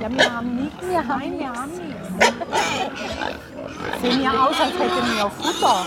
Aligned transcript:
Ja, 0.00 0.10
wir 0.10 0.32
haben 0.34 0.56
nichts. 0.56 0.86
Wir 0.88 1.06
haben 1.06 1.20
Nein, 1.20 1.38
wir 1.38 1.52
haben 1.52 1.70
nichts. 1.72 2.08
Sehen 4.00 4.22
ja 4.22 4.46
aus, 4.46 4.58
als 4.58 4.72
hätten 4.72 5.14
wir 5.14 5.30
Futter. 5.30 5.86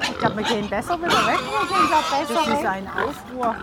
Ich 0.00 0.18
glaube, 0.18 0.36
wir 0.38 0.44
gehen 0.44 0.68
besser 0.70 0.98
wieder 0.98 1.26
weg. 1.26 1.38
Wir 1.38 1.68
gehen 1.68 1.88
da 1.90 2.00
besser 2.16 2.34
Das 2.34 2.58
ist 2.58 2.66
ein 2.66 2.88
Aufruhr. 2.88 3.54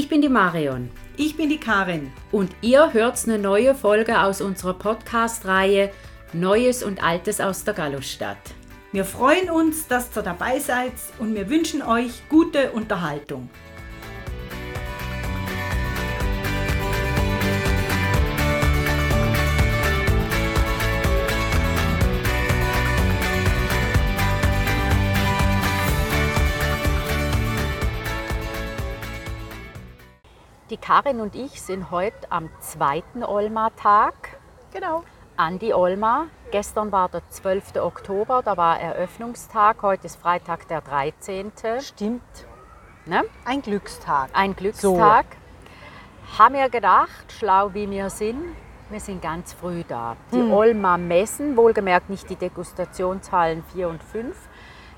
Ich 0.00 0.08
bin 0.08 0.22
die 0.22 0.30
Marion 0.30 0.88
Ich 1.18 1.36
bin 1.36 1.50
die 1.50 1.60
Karin. 1.60 2.10
und 2.32 2.50
ihr 2.62 2.94
hört 2.94 3.22
eine 3.24 3.38
neue 3.38 3.74
Folge 3.74 4.18
aus 4.18 4.40
unserer 4.40 4.72
Podcast-Reihe 4.72 5.90
Neues 6.32 6.82
und 6.82 7.04
Altes 7.04 7.38
aus 7.38 7.64
der 7.64 7.74
Gallusstadt. 7.74 8.38
Wir 8.92 9.04
freuen 9.04 9.50
uns, 9.50 9.88
dass 9.88 10.16
ihr 10.16 10.22
dabei 10.22 10.58
seid 10.58 10.94
und 11.18 11.34
wir 11.34 11.50
wünschen 11.50 11.82
euch 11.82 12.26
gute 12.30 12.70
Unterhaltung. 12.70 13.50
Die 30.70 30.76
Karin 30.76 31.20
und 31.20 31.34
ich 31.34 31.60
sind 31.60 31.90
heute 31.90 32.30
am 32.30 32.48
zweiten 32.60 33.24
Olma-Tag. 33.24 34.14
Genau. 34.72 35.02
Andi 35.36 35.74
Olma. 35.74 36.28
Gestern 36.52 36.92
war 36.92 37.08
der 37.08 37.28
12. 37.28 37.74
Oktober, 37.80 38.42
da 38.44 38.56
war 38.56 38.78
Eröffnungstag. 38.78 39.82
Heute 39.82 40.06
ist 40.06 40.14
Freitag 40.14 40.68
der 40.68 40.80
13. 40.80 41.50
Stimmt. 41.80 42.22
Ne? 43.04 43.24
Ein 43.44 43.62
Glückstag. 43.62 44.30
Ein 44.32 44.54
Glückstag. 44.54 45.26
Haben 46.38 46.54
wir 46.54 46.68
gedacht, 46.68 47.32
schlau 47.36 47.74
wie 47.74 47.90
wir 47.90 48.08
sind, 48.08 48.40
wir 48.90 49.00
sind 49.00 49.20
ganz 49.22 49.52
früh 49.52 49.82
da. 49.88 50.16
Die 50.32 50.38
Olma 50.40 50.98
Messen, 50.98 51.56
wohlgemerkt 51.56 52.10
nicht 52.10 52.30
die 52.30 52.36
Degustationshallen 52.36 53.64
4 53.72 53.88
und 53.88 54.04
5, 54.04 54.36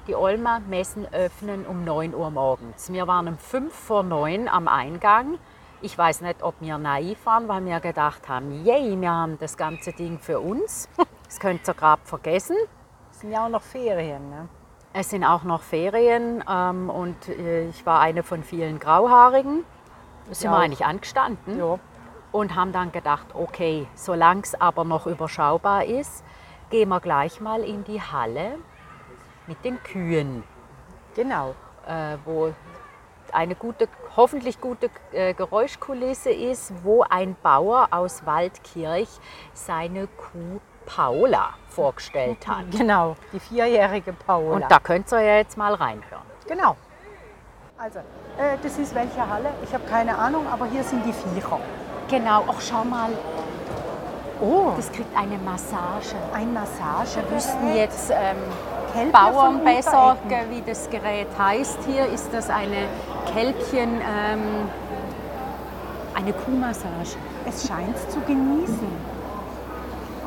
die 0.06 0.14
Olma 0.14 0.60
Messen 0.68 1.06
öffnen 1.14 1.64
um 1.64 1.82
9 1.82 2.14
Uhr 2.14 2.30
morgens. 2.30 2.92
Wir 2.92 3.06
waren 3.06 3.26
um 3.26 3.38
5 3.38 3.72
vor 3.72 4.02
9 4.02 4.48
am 4.48 4.68
Eingang. 4.68 5.38
Ich 5.84 5.98
weiß 5.98 6.20
nicht, 6.20 6.42
ob 6.42 6.54
wir 6.60 6.78
naiv 6.78 7.26
waren, 7.26 7.48
weil 7.48 7.64
wir 7.64 7.80
gedacht 7.80 8.28
haben, 8.28 8.64
yay, 8.64 8.98
wir 9.00 9.10
haben 9.10 9.36
das 9.38 9.56
ganze 9.56 9.92
Ding 9.92 10.18
für 10.18 10.40
uns. 10.40 10.88
Das 11.32 11.40
könnt 11.40 11.66
ihr 11.66 11.72
gerade 11.72 12.02
vergessen. 12.04 12.56
Es 13.10 13.20
sind 13.20 13.32
ja 13.32 13.46
auch 13.46 13.48
noch 13.48 13.62
Ferien. 13.62 14.28
Ne? 14.28 14.48
Es 14.92 15.08
sind 15.08 15.24
auch 15.24 15.44
noch 15.44 15.62
Ferien 15.62 16.44
ähm, 16.46 16.90
und 16.90 17.26
äh, 17.30 17.68
ich 17.70 17.86
war 17.86 18.00
eine 18.00 18.22
von 18.22 18.42
vielen 18.42 18.78
Grauhaarigen. 18.78 19.64
Da 20.28 20.34
sind 20.34 20.50
Ja 20.50 20.58
wir 20.58 20.62
eigentlich 20.62 20.84
angestanden 20.84 21.58
Ja. 21.58 21.78
und 22.32 22.54
haben 22.54 22.72
dann 22.72 22.92
gedacht, 22.92 23.28
okay, 23.32 23.86
solange 23.94 24.42
es 24.42 24.60
aber 24.60 24.84
noch 24.84 25.06
überschaubar 25.06 25.86
ist, 25.86 26.22
gehen 26.68 26.90
wir 26.90 27.00
gleich 27.00 27.40
mal 27.40 27.62
in 27.64 27.82
die 27.84 28.02
Halle 28.02 28.58
mit 29.46 29.64
den 29.64 29.82
Kühen, 29.82 30.44
Genau. 31.14 31.54
äh, 31.88 32.18
wo 32.26 32.52
eine 33.32 33.54
gute, 33.54 33.88
hoffentlich 34.16 34.60
gute 34.60 34.90
äh, 35.12 35.34
Geräuschkulisse 35.34 36.30
ist, 36.30 36.72
wo 36.82 37.02
ein 37.08 37.36
Bauer 37.42 37.88
aus 37.90 38.24
Waldkirch 38.26 39.08
seine 39.54 40.06
Kuh 40.06 40.60
Paula 40.86 41.50
vorgestellt 41.68 42.46
hat. 42.46 42.64
Genau. 42.70 43.16
Die 43.32 43.40
vierjährige 43.40 44.12
Paola. 44.12 44.56
Und 44.56 44.70
da 44.70 44.78
könnt 44.78 45.10
ihr 45.12 45.20
ja 45.20 45.36
jetzt 45.36 45.56
mal 45.56 45.74
reinhören. 45.74 46.22
Genau. 46.46 46.76
Also, 47.78 48.00
äh, 48.00 48.56
das 48.62 48.78
ist 48.78 48.94
welche 48.94 49.28
Halle? 49.28 49.50
Ich 49.64 49.72
habe 49.72 49.84
keine 49.84 50.16
Ahnung, 50.16 50.46
aber 50.50 50.66
hier 50.66 50.84
sind 50.84 51.04
die 51.04 51.12
Viecher. 51.12 51.58
Genau, 52.08 52.44
ach 52.48 52.60
schau 52.60 52.84
mal, 52.84 53.10
Oh, 54.40 54.72
das 54.76 54.90
kriegt 54.90 55.16
eine 55.16 55.38
Massage. 55.38 56.16
ein 56.34 56.52
Massage. 56.52 57.14
Wir 57.16 57.36
wüssten 57.36 57.76
jetzt 57.76 58.10
ähm, 58.10 58.36
Bauern 59.12 59.64
besser, 59.64 60.16
wie 60.50 60.62
das 60.66 60.88
Gerät 60.90 61.28
heißt. 61.38 61.78
Hier 61.86 62.06
ist 62.06 62.32
das 62.32 62.50
eine 62.50 62.86
Kälbchen, 63.32 64.00
ähm, 64.00 64.68
eine 66.14 66.32
Kuhmassage. 66.32 67.16
Es 67.46 67.66
scheint 67.66 67.96
zu 68.10 68.20
genießen. 68.20 69.12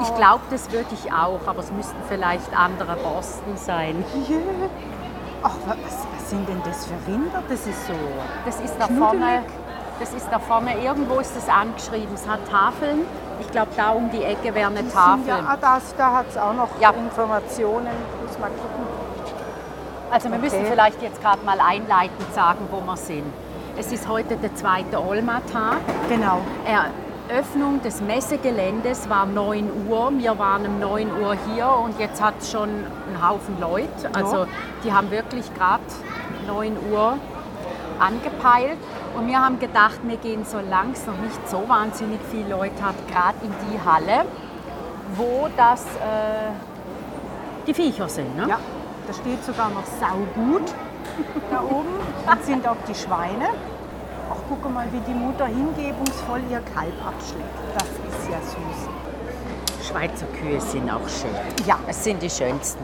Ich 0.02 0.16
glaube, 0.16 0.42
das 0.50 0.70
würde 0.72 0.88
ich 0.92 1.12
auch, 1.14 1.40
aber 1.46 1.60
es 1.60 1.72
müssten 1.72 1.96
vielleicht 2.10 2.58
andere 2.58 2.96
Borsten 2.98 3.56
sein. 3.56 4.04
Ach, 5.44 5.52
wa- 5.66 5.76
was, 5.86 6.00
was 6.18 6.30
sind 6.30 6.50
denn 6.50 6.62
das 6.66 6.86
für 6.88 6.96
Rinder? 7.10 7.42
Das 7.48 7.66
ist 7.68 7.88
so. 7.88 7.94
Das 8.46 8.60
ist 8.60 8.76
da 8.80 8.88
Knuddelig. 8.88 9.08
vorne, 9.10 9.44
das 10.00 10.14
ist 10.14 10.28
da 10.30 10.40
vorne, 10.40 10.78
irgendwo 10.84 11.20
ist 11.20 11.34
das 11.38 11.48
angeschrieben. 11.48 12.14
Es 12.16 12.28
hat 12.28 12.40
Tafeln. 12.50 13.06
Ich 13.40 13.50
glaube, 13.52 13.70
da 13.78 13.92
um 13.92 14.10
die 14.12 14.24
Ecke 14.24 14.54
wäre 14.56 14.70
eine 14.70 14.84
Die 14.84 14.90
Tafel. 14.90 15.20
Sind 15.24 15.28
ja, 15.28 15.40
ah, 15.48 15.58
das, 15.60 15.96
da 15.98 16.12
hat 16.14 16.26
es 16.30 16.38
auch 16.38 16.54
noch 16.54 16.70
Ja. 16.82 16.90
Informationen. 16.90 17.88
Muss 18.36 18.42
mal 18.42 18.50
gucken. 18.50 18.86
Also 20.12 20.30
wir 20.30 20.38
müssen 20.38 20.60
Okay. 20.60 20.68
vielleicht 20.72 21.02
jetzt 21.02 21.22
gerade 21.22 21.44
mal 21.46 21.60
einleitend 21.60 22.34
sagen, 22.34 22.68
wo 22.70 22.82
wir 22.82 22.98
sind. 22.98 23.24
Es 23.78 23.92
ist 23.92 24.08
heute 24.08 24.36
der 24.36 24.54
zweite 24.56 25.02
Olma-Tag. 25.02 25.78
Genau. 26.10 26.40
Eröffnung 27.30 27.82
des 27.82 28.02
Messegeländes 28.02 29.10
war 29.10 29.26
9 29.26 29.88
Uhr. 29.90 30.12
Wir 30.18 30.38
waren 30.38 30.66
um 30.66 30.80
9 30.80 31.12
Uhr 31.22 31.36
hier 31.54 31.70
und 31.70 31.98
jetzt 32.00 32.22
hat 32.22 32.36
es 32.40 32.52
schon 32.52 32.70
einen 32.70 33.28
Haufen 33.28 33.60
Leute. 33.60 34.10
Also 34.14 34.48
die 34.84 34.92
haben 34.94 35.12
wirklich 35.12 35.54
gerade 35.54 35.84
9 36.48 36.78
Uhr 36.92 37.18
angepeilt. 38.00 38.78
Und 39.18 39.28
wir 39.28 39.40
haben 39.40 39.60
gedacht, 39.60 40.00
wir 40.04 40.18
gehen, 40.18 40.44
solange 40.46 40.92
es 40.92 41.08
noch 41.08 41.18
nicht 41.18 41.50
so 41.50 41.64
wahnsinnig 41.68 42.20
viele 42.32 42.50
Leute 42.50 42.84
hat, 42.84 42.96
gerade 43.10 43.38
in 43.44 43.54
die 43.72 43.80
Halle, 43.90 44.26
wo 45.16 45.48
das 45.56 45.86
äh, 45.86 46.52
die 47.68 47.74
Viecher 47.74 48.08
sind. 48.10 48.36
Ne? 48.36 48.48
Ja, 48.48 48.60
da 49.08 49.14
steht 49.14 49.44
sogar 49.44 49.70
noch 49.70 49.86
saugut 50.00 50.74
da 51.52 51.62
oben. 51.62 51.96
Dann 52.26 52.42
sind 52.44 52.68
auch 52.68 52.78
die 52.88 52.96
Schweine. 52.96 53.50
Ach, 54.32 54.38
guck 54.50 54.74
mal, 54.74 54.88
wie 54.92 55.00
die 55.12 55.18
Mutter 55.18 55.46
hingebungsvoll 55.46 56.42
ihr 56.50 56.62
Kalb 56.74 56.94
abschlägt. 57.06 57.46
Das 57.74 57.84
ist 57.84 58.30
ja 58.30 58.40
süß. 58.42 59.88
Schweizer 59.88 60.26
Kühe 60.28 60.60
sind 60.60 60.90
auch 60.90 61.08
schön. 61.08 61.30
Ja. 61.68 61.78
Es 61.88 62.04
sind 62.04 62.22
die 62.22 62.30
schönsten. 62.30 62.84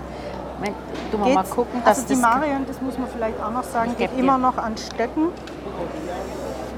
Du 1.11 1.17
mal, 1.17 1.33
mal 1.33 1.43
gucken, 1.43 1.81
dass 1.83 1.97
also 1.97 2.13
die 2.13 2.13
das 2.13 2.21
Marion, 2.21 2.65
das 2.67 2.79
muss 2.81 2.97
man 2.97 3.09
vielleicht 3.09 3.41
auch 3.41 3.51
noch 3.51 3.63
sagen, 3.63 3.95
geht 3.97 4.15
immer 4.15 4.37
noch 4.37 4.57
an 4.57 4.77
Stöcken. 4.77 5.29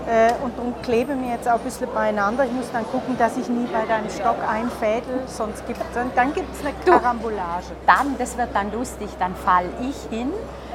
Äh, 0.06 0.34
und 0.44 0.58
darum 0.58 0.74
klebe 0.81 1.16
mir 1.16 1.31
jetzt 1.31 1.47
auch 1.47 1.53
ein 1.53 1.59
bisschen 1.62 1.88
beieinander. 1.94 2.44
Ich 2.46 2.52
muss 2.52 2.69
dann 2.72 2.86
gucken, 2.91 3.18
dass 3.18 3.38
ich 3.38 3.47
nie 3.47 3.66
bei 3.72 3.86
deinem 3.86 4.09
Stock 4.09 4.36
einfädel, 4.47 5.22
sonst 5.28 5.66
gibt 5.66 5.80
dann, 5.94 6.12
dann 6.16 6.34
gibt 6.34 6.53
es 6.53 6.66
eine 6.66 6.74
Karambolage. 6.86 7.72
dann, 7.88 8.16
das 8.18 8.38
wird 8.38 8.50
dann 8.53 8.72
lustig, 8.74 9.09
dann 9.18 9.34
fall 9.36 9.66
ich 9.81 9.96
hin, 10.16 10.34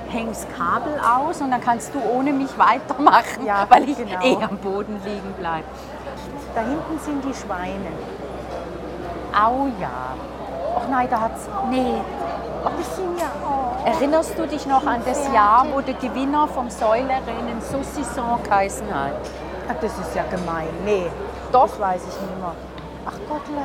häng 0.08 0.28
das 0.28 0.46
Kabel 0.56 0.94
aus 0.98 1.42
und 1.42 1.50
dann 1.50 1.60
kannst 1.60 1.94
du 1.94 2.00
ohne 2.10 2.32
mich 2.32 2.56
weitermachen, 2.58 3.44
Ja, 3.44 3.66
weil 3.68 3.88
ich 3.90 3.98
genau. 3.98 4.24
eh 4.24 4.42
am 4.42 4.56
Boden 4.56 4.98
liegen 5.04 5.34
bleibe. 5.38 5.66
Da 6.54 6.62
hinten 6.62 6.98
sind 6.98 7.22
die 7.24 7.34
Schweine. 7.34 7.92
Au 9.34 9.66
ja. 9.78 10.14
Ach 10.76 10.88
nein, 10.88 11.08
da 11.10 11.20
hat's. 11.20 11.48
Nee. 11.70 11.94
Oh, 12.64 12.68
die 12.78 12.82
sind 12.82 13.18
ja. 13.20 13.26
Oh. 13.44 13.86
Erinnerst 13.86 14.38
du 14.38 14.46
dich 14.46 14.66
noch 14.66 14.84
an 14.86 15.02
das 15.04 15.32
Jahr, 15.32 15.66
wo 15.72 15.80
der 15.80 15.94
Gewinner 15.94 16.48
vom 16.48 16.68
Säulerennen 16.68 17.60
Saucisson 17.60 18.42
geheißen 18.42 18.86
hat? 18.92 19.12
Ach, 19.70 19.74
das 19.80 19.98
ist 19.98 20.14
ja 20.14 20.24
gemein. 20.24 20.68
Nee, 20.84 21.06
Doch. 21.52 21.62
das 21.62 21.78
weiß 21.78 22.02
ich 22.02 22.20
nicht 22.20 22.38
mehr. 22.38 22.54
Ach 23.06 23.18
Gottle. 23.28 23.62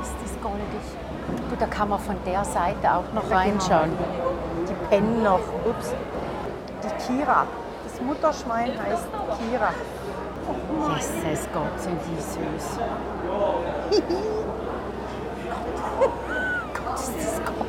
Ist 0.00 0.14
das 0.22 0.42
goldig? 0.42 0.84
Du, 1.50 1.56
da 1.56 1.66
kann 1.66 1.88
man 1.88 1.98
von 1.98 2.16
der 2.24 2.44
Seite 2.44 2.94
auch 2.94 3.12
noch 3.14 3.30
reinschauen. 3.30 3.92
Die 4.68 4.74
pennen 4.88 5.22
noch. 5.22 5.40
Ups. 5.64 5.92
Die 6.82 6.88
Kira. 7.06 7.46
Das 7.84 8.00
Mutterschwein 8.00 8.72
heißt 8.78 9.06
Kira. 9.38 9.70
Jesus 10.86 11.48
Gott, 11.52 11.80
sind 11.80 12.00
die 12.06 12.20
süß. 12.20 12.78
Gott, 16.74 16.98
ist 16.98 17.16
das 17.16 17.40
goldig. 17.44 17.63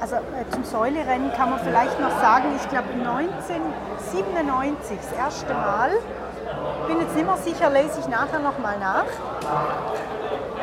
Also 0.00 0.16
äh, 0.16 0.48
zum 0.50 0.64
Säulerennen 0.64 1.32
kann 1.32 1.50
man 1.50 1.60
vielleicht 1.60 2.00
noch 2.00 2.10
sagen, 2.20 2.46
ich 2.56 2.68
glaube 2.68 2.88
1997 2.92 4.98
das 4.98 5.12
erste 5.18 5.54
Mal. 5.54 5.90
Bin 6.88 7.00
jetzt 7.00 7.14
nicht 7.14 7.24
mehr 7.26 7.36
sicher, 7.36 7.70
lese 7.70 8.00
ich 8.00 8.08
nachher 8.08 8.40
noch 8.40 8.58
mal 8.58 8.76
nach. 8.78 9.04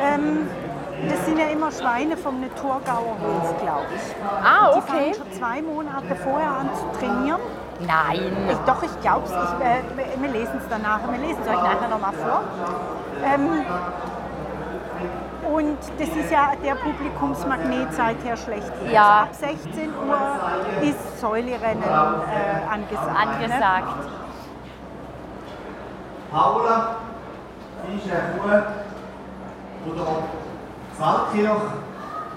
Ähm, 0.00 0.48
Das 1.08 1.24
sind 1.24 1.38
ja 1.38 1.46
immer 1.46 1.72
Schweine 1.72 2.14
vom 2.18 2.44
Thurgauer 2.60 3.16
Hof, 3.22 3.56
glaube 3.62 3.86
ich. 3.96 4.02
Ah, 4.44 4.72
Die 4.74 4.78
okay. 4.78 4.86
fangen 4.86 5.14
schon 5.14 5.32
zwei 5.38 5.62
Monate 5.62 6.14
vorher 6.22 6.50
an 6.50 6.68
zu 6.74 6.84
trainieren. 6.98 7.40
Nein. 7.80 8.36
Ich, 8.50 8.58
doch, 8.66 8.82
ich 8.82 9.00
glaube 9.00 9.22
es. 9.24 9.30
Äh, 9.32 9.82
wir- 9.96 10.20
wir 10.22 10.30
lesen 10.30 10.58
es 10.58 10.68
danach. 10.68 11.00
Wir 11.10 11.18
lesen 11.26 11.40
es 11.42 11.48
euch 11.48 11.62
nachher 11.62 11.88
nochmal 11.88 12.12
vor. 12.12 12.42
Ähm, 13.24 13.64
und 15.52 15.78
das 15.98 16.08
ist 16.08 16.30
ja 16.30 16.52
der 16.62 16.74
Publikumsmagnet 16.76 17.92
seither 17.92 18.36
schlechthin. 18.36 18.90
Ja. 18.90 19.26
Also 19.30 19.46
ab 19.46 19.54
16 19.64 19.90
Uhr 19.90 20.88
ist 20.88 21.20
Säulerennen 21.20 21.82
äh, 21.82 22.72
angesagt. 22.72 23.12
Ne? 23.12 23.18
Angesagt. 23.18 23.94
Paula, 26.30 26.96
sie 27.88 27.96
ist 27.96 28.14
eine 28.14 28.38
Kuh, 28.38 28.48
die 29.84 29.90
hier 29.90 29.94
in 29.94 31.00
Waldkirch 31.00 31.72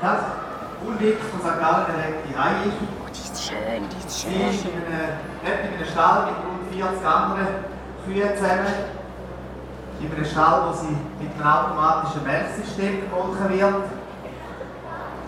ganz 0.01 0.23
unweit 0.85 1.17
von 1.31 1.39
St. 1.39 1.59
Gallen 1.59 1.85
direkt 1.85 2.29
die 2.29 2.33
Reihe 2.33 2.63
ist. 2.65 2.77
Die 3.13 3.21
ist 3.21 3.43
schön, 3.47 3.83
die 3.89 4.07
ist 4.07 4.21
Sie 4.21 4.31
schön. 4.31 4.49
ist 4.49 4.65
in 4.65 4.71
einem, 4.71 5.13
in 5.43 5.73
einem 5.75 5.85
Stall 5.85 6.25
mit 6.25 6.35
rund 6.43 6.91
40 6.91 7.05
anderen 7.05 7.47
Kühen 8.05 8.35
zusammen. 8.35 9.02
In 10.03 10.11
einem 10.11 10.25
Stall, 10.25 10.61
wo 10.67 10.73
sie 10.73 10.97
mit 11.19 11.31
einem 11.39 11.47
automatischen 11.47 12.23
Melksystem 12.23 13.01
gemolken 13.01 13.49
wird. 13.49 13.73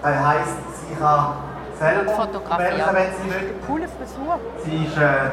Das 0.01 0.15
heisst, 0.25 0.57
sie 0.87 0.95
kann 0.95 1.33
selber 1.79 2.11
melken, 2.57 2.87
wenn 2.93 3.11
sie 3.13 3.29
will. 3.29 3.53
Coole 3.65 3.87
Frisur. 3.87 4.39
Sie 4.65 4.85
ist, 4.85 4.97
äh, 4.97 5.29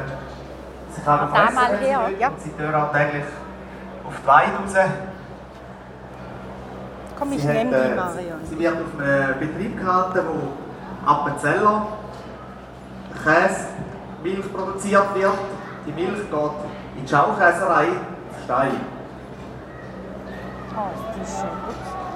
sie 0.95 1.03
kann 1.03 1.21
auf 1.21 1.33
Da 1.35 1.45
Essen, 1.45 1.55
mal 1.55 1.73
wenn 1.73 1.79
sie 1.81 1.85
her, 1.87 2.01
will, 2.07 2.21
ja. 2.21 2.29
und 2.29 2.41
sie 2.41 2.51
tut 2.51 2.75
auch 2.75 2.93
täglich 2.93 3.25
auf 4.07 4.15
die 4.23 4.27
Weide 4.27 4.53
raus. 4.53 4.91
Komm, 7.19 7.33
ich 7.33 7.43
Sie, 7.43 7.49
hat, 7.49 7.55
nehme 7.55 7.71
die 7.71 7.77
äh, 7.77 7.95
Marion. 7.95 8.41
sie 8.49 8.59
wird 8.59 8.75
auf 8.75 9.01
einem 9.01 9.39
Betrieb 9.41 9.79
gehalten, 9.79 10.21
wo 10.27 11.11
Appenzeller 11.11 11.87
Käse, 13.25 13.67
Milch 14.23 14.53
produziert 14.53 15.15
wird. 15.15 15.33
Die 15.87 15.93
Milch 15.93 16.31
geht 16.31 16.51
in 16.97 17.05
die 17.05 17.09
Schaukäserei 17.09 17.89
Stein. 18.45 18.71
Oh, 18.73 18.75
die 18.75 18.79
ist 18.79 18.79
schön. 18.79 18.81
Ups. 18.81 20.62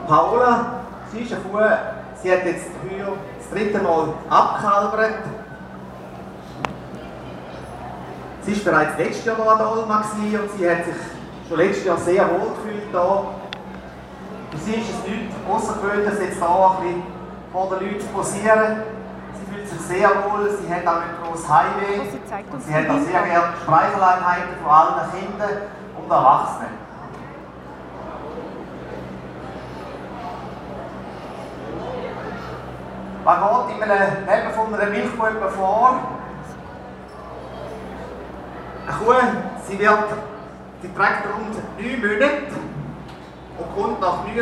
Paula, 0.09 0.67
sie 1.13 1.21
ist 1.21 1.33
eine 1.33 1.43
Kuh, 1.43 1.59
sie 2.23 2.33
hat 2.33 2.45
jetzt 2.45 2.71
heuer 2.83 3.13
das 3.39 3.51
dritte 3.51 3.79
Mal 3.83 4.09
abgekalbert. 4.31 5.25
Sie 8.43 8.53
war 8.53 8.73
bereits 8.73 8.99
letztes 8.99 9.25
Jahr 9.25 9.37
hier 9.37 9.51
an 9.51 9.59
der 9.59 9.71
Olma 9.71 9.97
und 9.99 10.05
sie 10.59 10.71
hat 10.71 10.85
sich 10.85 10.95
schon 11.49 11.59
letztes 11.59 11.85
Jahr 11.85 11.99
sehr 11.99 12.31
wohl 12.31 12.51
gefühlt 12.55 12.91
hier. 12.91 13.25
Für 14.53 14.59
sie 14.59 14.75
ist 14.75 14.91
es 14.91 15.11
nichts 15.11 15.35
Außergewöhnliches, 15.51 16.21
jetzt 16.21 16.39
hier 16.39 16.49
ein 16.49 16.77
bisschen 16.83 17.03
vor 17.53 17.69
den 17.71 17.89
Leuten 17.89 18.01
zu 18.01 18.07
posieren. 18.07 18.83
Sie 19.35 19.53
fühlt 19.53 19.69
sich 19.69 19.81
sehr 19.81 20.09
wohl, 20.09 20.49
sie 20.51 20.73
hat 20.73 20.87
auch 20.87 21.03
nicht 21.03 21.23
groß 21.23 21.49
Heimweh. 21.49 22.09
Sie 22.09 22.67
sie 22.67 22.75
hat 22.75 22.89
auch 22.89 22.95
die 22.95 23.05
sehr 23.05 23.23
gerne 23.23 23.53
Streicheleinheiten 23.63 24.57
von 24.63 24.71
allen 24.73 25.11
Kindern 25.11 25.57
und 25.99 26.11
Erwachsenen. 26.11 26.86
Was 33.27 33.67
geht 33.67 33.77
in 33.79 33.83
einem 33.83 34.25
Leben 34.25 34.53
von 34.55 34.73
einer 34.73 34.89
Milchkuh 34.89 35.27
etwa 35.27 35.49
vor? 35.49 35.99
Eine 38.87 38.97
Kuh, 38.99 39.15
sie 39.67 39.77
wird, 39.81 39.99
die 40.81 40.95
trägt 40.95 41.27
rund 41.35 41.57
9 41.77 42.01
Monate 42.01 42.55
und 43.59 43.75
kommt 43.75 44.01
nach 44.01 44.25
9,5, 44.25 44.39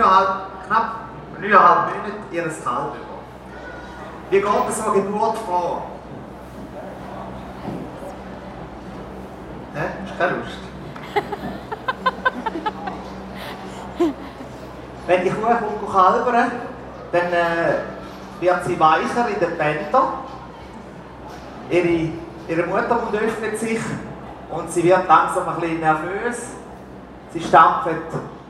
knapp 0.66 0.94
9,5 1.40 1.48
Monaten 1.48 2.12
ihres 2.31 2.62
Kalb 2.62 2.92
über. 2.94 3.20
Wie 4.28 4.36
geht 4.36 4.75
so 4.75 4.90
eine 4.90 5.00
Geburt 5.00 5.38
vor? 5.38 5.84
Hä? 9.76 9.84
Du 10.06 10.14
keine 10.19 10.36
Lust? 10.36 10.58
Wenn 15.06 15.25
die 15.25 15.31
Kuh 15.31 15.46
kommt 15.46 15.90
kalbern, 15.90 16.50
dann 17.12 17.32
äh, 17.32 17.94
wird 18.40 18.64
sie 18.64 18.78
weicher 18.78 19.28
in 19.28 19.40
den 19.40 19.56
Bändern. 19.56 20.08
Ihre, 21.70 22.08
ihre 22.48 22.66
Muttermund 22.66 23.14
öffnet 23.14 23.58
sich 23.58 23.81
und 24.50 24.70
sie 24.70 24.84
wird 24.84 25.08
langsam 25.08 25.48
ein 25.48 25.60
bisschen 25.60 25.81
nervös. 25.81 26.42
Sie 27.32 27.40
stampft 27.40 27.88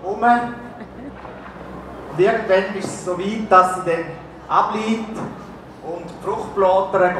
um. 0.02 0.22
Und 0.22 2.20
irgendwann 2.20 2.76
ist 2.76 2.84
es 2.84 3.04
so 3.04 3.18
weit, 3.18 3.50
dass 3.50 3.76
sie 3.76 3.90
dann 3.90 4.04
abliegt 4.48 5.16
und 5.82 6.04
die 6.06 6.24
geht. 6.24 7.16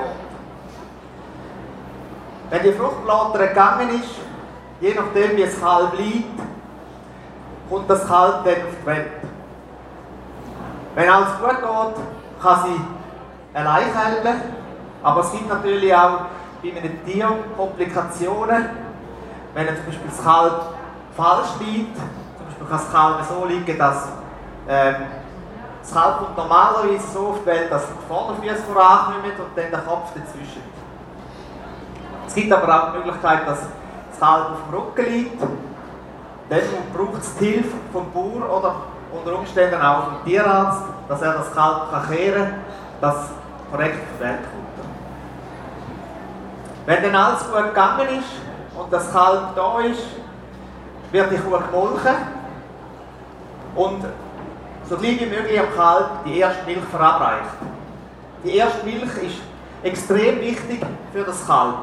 Wenn 2.51 2.63
die 2.63 2.73
Fruchtblätter 2.73 3.49
gegangen 3.49 4.01
ist, 4.01 4.21
je 4.81 4.95
nachdem 4.95 5.37
wie 5.37 5.45
das 5.45 5.59
Kalb 5.59 5.99
liegt, 5.99 6.39
kommt 7.69 7.91
das 7.91 8.07
Kalb 8.07 8.45
dann 8.45 8.55
auf 8.55 8.75
die 8.81 8.87
Welt. 8.87 9.11
Wenn 10.95 11.09
alles 11.09 11.29
gut 11.41 11.51
geht, 11.51 12.05
kann 12.45 12.61
sie 12.67 13.59
allein 13.59 13.85
kälben, 13.93 14.41
aber 15.03 15.21
es 15.21 15.33
gibt 15.33 15.49
natürlich 15.49 15.95
auch 15.95 16.27
bei 16.63 16.77
einem 16.77 17.05
Tier 17.05 17.29
Komplikationen. 17.57 18.69
Wenn 19.55 19.67
zum 19.69 19.87
Beispiel 19.87 20.11
das 20.11 20.23
Kalb 20.23 20.63
falsch 21.17 21.49
liegt, 21.61 21.97
zum 21.97 22.47
Beispiel 22.47 22.67
kann 22.69 22.79
das 22.79 22.93
Kalb 22.93 23.25
so 23.25 23.47
liegen, 23.47 23.79
dass 23.79 24.09
ähm, 24.69 24.95
das 25.81 25.93
Kalb 25.93 26.19
kommt 26.19 26.37
normalerweise 26.37 27.07
so 27.13 27.29
auf 27.29 27.41
die 27.41 27.47
Welt, 27.47 27.71
dass 27.71 27.87
die 27.87 28.09
Vorderfüße 28.09 28.63
vorankommen 28.73 29.23
und 29.25 29.57
dann 29.57 29.71
der 29.71 29.81
Kopf 29.81 30.13
dazwischen. 30.15 30.63
Es 32.27 32.35
gibt 32.35 32.53
aber 32.53 32.75
auch 32.75 32.93
die 32.93 32.99
Möglichkeit, 32.99 33.47
dass 33.47 33.61
das 34.11 34.21
Kalb 34.21 34.51
auf 34.51 34.59
dem 34.69 34.79
Rücken 34.79 35.13
liegt. 35.13 35.43
Dann 36.51 36.61
braucht 36.93 37.23
es 37.23 37.37
die 37.37 37.47
Hilfe 37.47 37.77
vom 37.93 38.11
Bauer 38.13 38.59
oder 38.59 38.75
unter 39.15 39.39
Umständen 39.39 39.81
auch 39.81 40.05
vom 40.05 40.25
Tierarzt, 40.25 40.83
dass 41.09 41.23
er 41.23 41.35
das 41.35 41.53
Kalb 41.55 41.91
kann, 41.91 42.55
dass 43.01 43.17
korrekt 43.71 44.21
Welt 44.21 44.39
kommt. 44.39 44.89
Wenn 46.87 47.03
dann 47.03 47.15
alles 47.15 47.41
gut 47.47 47.65
gegangen 47.69 48.09
ist 48.19 48.79
und 48.79 48.93
das 48.93 49.11
Kalb 49.13 49.55
da 49.55 49.81
ist, 49.81 50.03
wird 51.13 51.31
die 51.31 51.37
Kuh 51.37 51.59
gemolken 51.59 52.15
und 53.75 54.05
so 54.89 54.97
gleich 54.97 55.21
wie 55.21 55.27
möglich 55.27 55.59
am 55.59 55.75
Kalb 55.75 56.25
die 56.27 56.39
erste 56.39 56.65
Milch 56.67 56.85
verabreicht. 56.91 57.55
Die 58.45 58.57
erste 58.57 58.85
Milch 58.85 59.17
ist 59.23 59.39
extrem 59.83 60.41
wichtig 60.41 60.85
für 61.13 61.25
das 61.25 61.47
Kalb. 61.47 61.75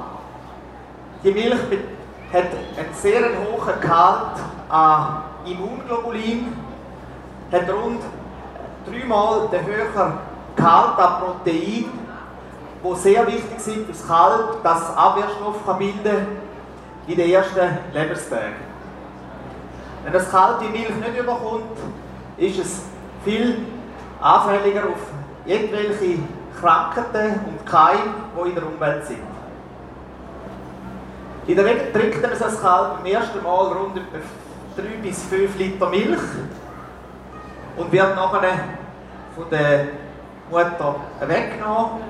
Die 1.23 1.31
Milch 1.31 1.59
hat 2.33 2.45
einen 2.77 2.93
sehr 2.93 3.21
hohen 3.21 3.81
Gehalt 3.81 4.39
an 4.69 5.23
Immunglobulin, 5.45 6.53
hat 7.51 7.69
rund 7.69 8.01
dreimal 8.85 9.47
den 9.51 9.65
höheren 9.65 10.13
Gehalt 10.55 10.97
an 10.97 11.21
Protein, 11.21 11.85
die 12.83 12.95
sehr 12.95 13.27
wichtig 13.27 13.59
sind 13.59 13.85
für 13.85 13.91
das 13.91 14.07
Kalb, 14.07 14.63
dass 14.63 14.89
es 14.89 14.97
Abwehrstoff 14.97 15.65
kann 15.65 15.77
bilden 15.77 16.27
in 17.07 17.15
den 17.15 17.29
ersten 17.29 17.77
Lebenstagen. 17.93 18.71
Wenn 20.03 20.13
das 20.13 20.29
Kalb 20.31 20.59
die 20.59 20.69
Milch 20.69 20.95
nicht 20.95 21.19
überkommt, 21.19 21.77
ist 22.37 22.59
es 22.59 22.81
viel 23.23 23.65
anfälliger 24.19 24.83
auf 24.83 24.99
irgendwelche 25.45 26.19
Krankheiten 26.59 27.39
und 27.47 27.65
Keime, 27.65 28.13
die 28.35 28.49
in 28.49 28.55
der 28.55 28.65
Umwelt 28.65 29.05
sind. 29.05 29.19
In 31.47 31.55
der 31.55 31.65
Regel 31.65 31.91
trinkt 31.91 32.21
man 32.21 32.31
ein 32.31 32.61
Kalb 32.61 32.97
beim 32.97 33.05
ersten 33.05 33.43
Mal 33.43 33.67
rund 33.67 33.97
etwa 33.97 34.19
3 34.77 35.01
bis 35.01 35.23
5 35.23 35.57
Liter 35.57 35.89
Milch 35.89 36.19
und 37.77 37.91
wird 37.91 38.15
nachher 38.15 38.59
von 39.35 39.49
der 39.49 39.85
Mutter 40.49 40.95
weggenommen. 41.21 42.01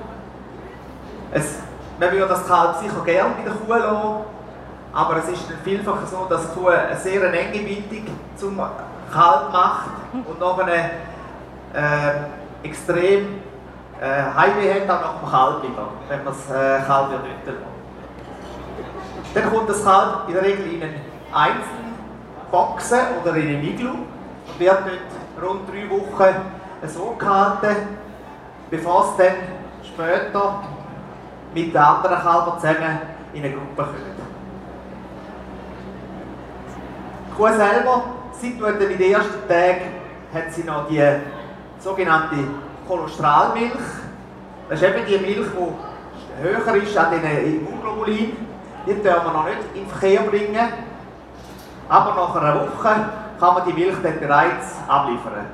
Es, 1.30 1.58
man 1.98 2.12
würde 2.12 2.28
das 2.28 2.46
Kalb 2.46 2.76
sicher 2.76 3.04
gerne 3.04 3.34
bei 3.36 3.44
der 3.44 3.52
Kuh 3.52 3.72
lassen, 3.72 4.24
aber 4.92 5.16
es 5.16 5.28
ist 5.28 5.48
dann 5.48 5.58
vielfach 5.64 6.06
so, 6.06 6.26
dass 6.28 6.52
die 6.52 6.58
Kuh 6.58 6.68
eine 6.68 6.96
sehr 6.96 7.22
enge 7.32 7.58
Bindung 7.60 8.14
zum 8.36 8.60
Kalb 9.12 9.52
macht 9.52 9.90
und 10.12 10.40
nachher 10.40 10.90
äh, 11.74 12.66
extrem 12.66 13.40
äh, 14.00 14.22
Heimweh 14.34 14.74
hat 14.74 14.90
auch 14.90 15.02
nach 15.02 15.20
dem 15.20 15.30
Kalb 15.30 15.62
wieder, 15.62 15.88
wenn 16.08 16.24
man 16.24 16.34
das 16.34 16.50
äh, 16.50 16.82
Kalb 16.86 17.10
wieder 17.10 17.22
lässt. 17.22 17.62
Dann 19.34 19.50
kommt 19.50 19.68
das 19.68 19.84
Kalb 19.84 20.28
in 20.28 20.34
der 20.34 20.42
Regel 20.42 20.72
in 20.74 20.82
einen 20.82 21.00
einzelnen 21.32 21.94
Boxen 22.50 22.98
oder 23.22 23.34
in 23.36 23.48
einen 23.48 23.64
Iglu 23.64 23.90
und 23.90 24.58
wird 24.58 24.78
dort 24.80 25.21
rund 25.42 25.68
drei 25.68 25.88
Wochen 25.90 26.34
so 26.86 27.14
gehalten, 27.18 27.76
bevor 28.70 29.04
es 29.10 29.16
dann 29.16 29.36
später 29.82 30.62
mit 31.54 31.74
den 31.74 31.76
anderen 31.76 32.18
Kalbern 32.18 32.58
zusammen 32.58 32.98
in 33.32 33.44
eine 33.44 33.54
Gruppe 33.54 33.76
kommt. 33.76 33.96
Die 37.28 37.34
Kuh 37.34 37.48
selber, 37.48 38.04
dann 38.60 38.90
in 38.90 38.98
den 38.98 39.12
ersten 39.12 39.48
Tagen 39.48 40.02
hat 40.34 40.52
sie 40.52 40.64
noch 40.64 40.88
die 40.88 41.02
sogenannte 41.78 42.36
Cholesterolmilch. 42.86 43.72
Das 44.68 44.80
ist 44.80 44.88
eben 44.88 45.06
die 45.06 45.18
Milch, 45.18 45.48
die 45.52 46.42
höher 46.42 46.76
ist 46.76 46.96
an 46.96 47.10
den 47.12 47.60
Immunglobulin. 47.60 48.36
Die 48.86 48.94
dürfen 48.94 49.24
wir 49.24 49.32
noch 49.32 49.44
nicht 49.44 49.58
in 49.74 49.84
den 49.84 49.90
Verkehr 49.90 50.22
bringen. 50.22 50.72
Aber 51.88 52.14
nach 52.14 52.34
einer 52.36 52.60
Woche 52.60 52.94
kann 53.42 53.54
man 53.54 53.64
die 53.64 53.72
Milch 53.72 53.96
dann 54.00 54.20
bereits 54.20 54.76
abliefern. 54.86 55.46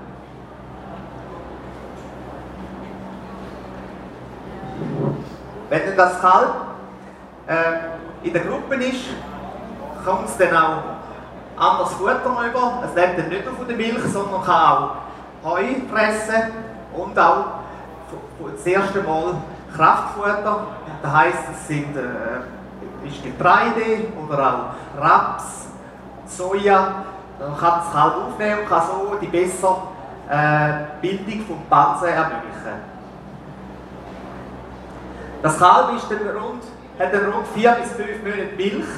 Wenn 5.70 5.96
das 5.96 6.20
Kalb 6.20 6.54
äh, 7.46 8.26
in 8.26 8.32
der 8.34 8.42
Gruppe 8.42 8.74
ist, 8.74 9.06
kommt 10.04 10.28
es 10.28 10.36
dann 10.36 10.54
auch 10.54 10.82
anderes 11.56 11.94
Futter 11.94 12.36
über. 12.46 12.82
Es 12.84 12.94
lebt 12.94 13.20
dann 13.20 13.28
nicht 13.30 13.46
nur 13.46 13.54
von 13.54 13.66
der 13.66 13.76
Milch, 13.78 14.04
sondern 14.12 14.42
kann 14.44 14.60
auch 14.60 14.90
Heu 15.44 15.64
fressen 15.90 16.52
und 16.92 17.18
auch 17.18 17.44
das 18.54 18.66
erste 18.66 19.00
Mal 19.00 19.34
Kraftfutter. 19.74 20.66
Das 21.00 21.12
heisst, 21.12 21.44
es 21.54 21.68
sind 21.68 21.96
äh, 21.96 23.08
ist 23.08 23.24
Getreide 23.24 24.12
oder 24.22 24.74
auch 24.98 25.02
Raps, 25.02 25.68
Soja. 26.26 27.04
Dann 27.38 27.56
kann 27.56 27.80
das 27.80 27.92
Kalb 27.92 28.14
aufnehmen 28.16 28.60
und 28.60 28.68
kann 28.68 28.82
so 28.86 29.16
die 29.20 29.26
bessere 29.26 29.76
äh, 30.28 30.72
Bildung 31.00 31.46
vom 31.46 31.62
Panzer 31.70 32.08
ermöglichen. 32.08 32.98
Das 35.42 35.58
Kalb 35.58 35.94
ist 35.96 36.10
dann 36.10 36.36
rund, 36.36 36.64
hat 36.98 37.14
dann 37.14 37.32
rund 37.32 37.46
4 37.54 37.70
bis 37.72 37.92
5 37.92 38.22
Monate 38.24 38.56
Milch 38.56 38.88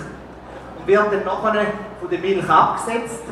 und 0.79 0.87
wird 0.87 1.13
dann 1.13 1.25
nachher 1.25 1.67
von 2.01 2.11
der 2.11 2.19
Milch 2.19 2.49
abgesetzt. 2.49 3.25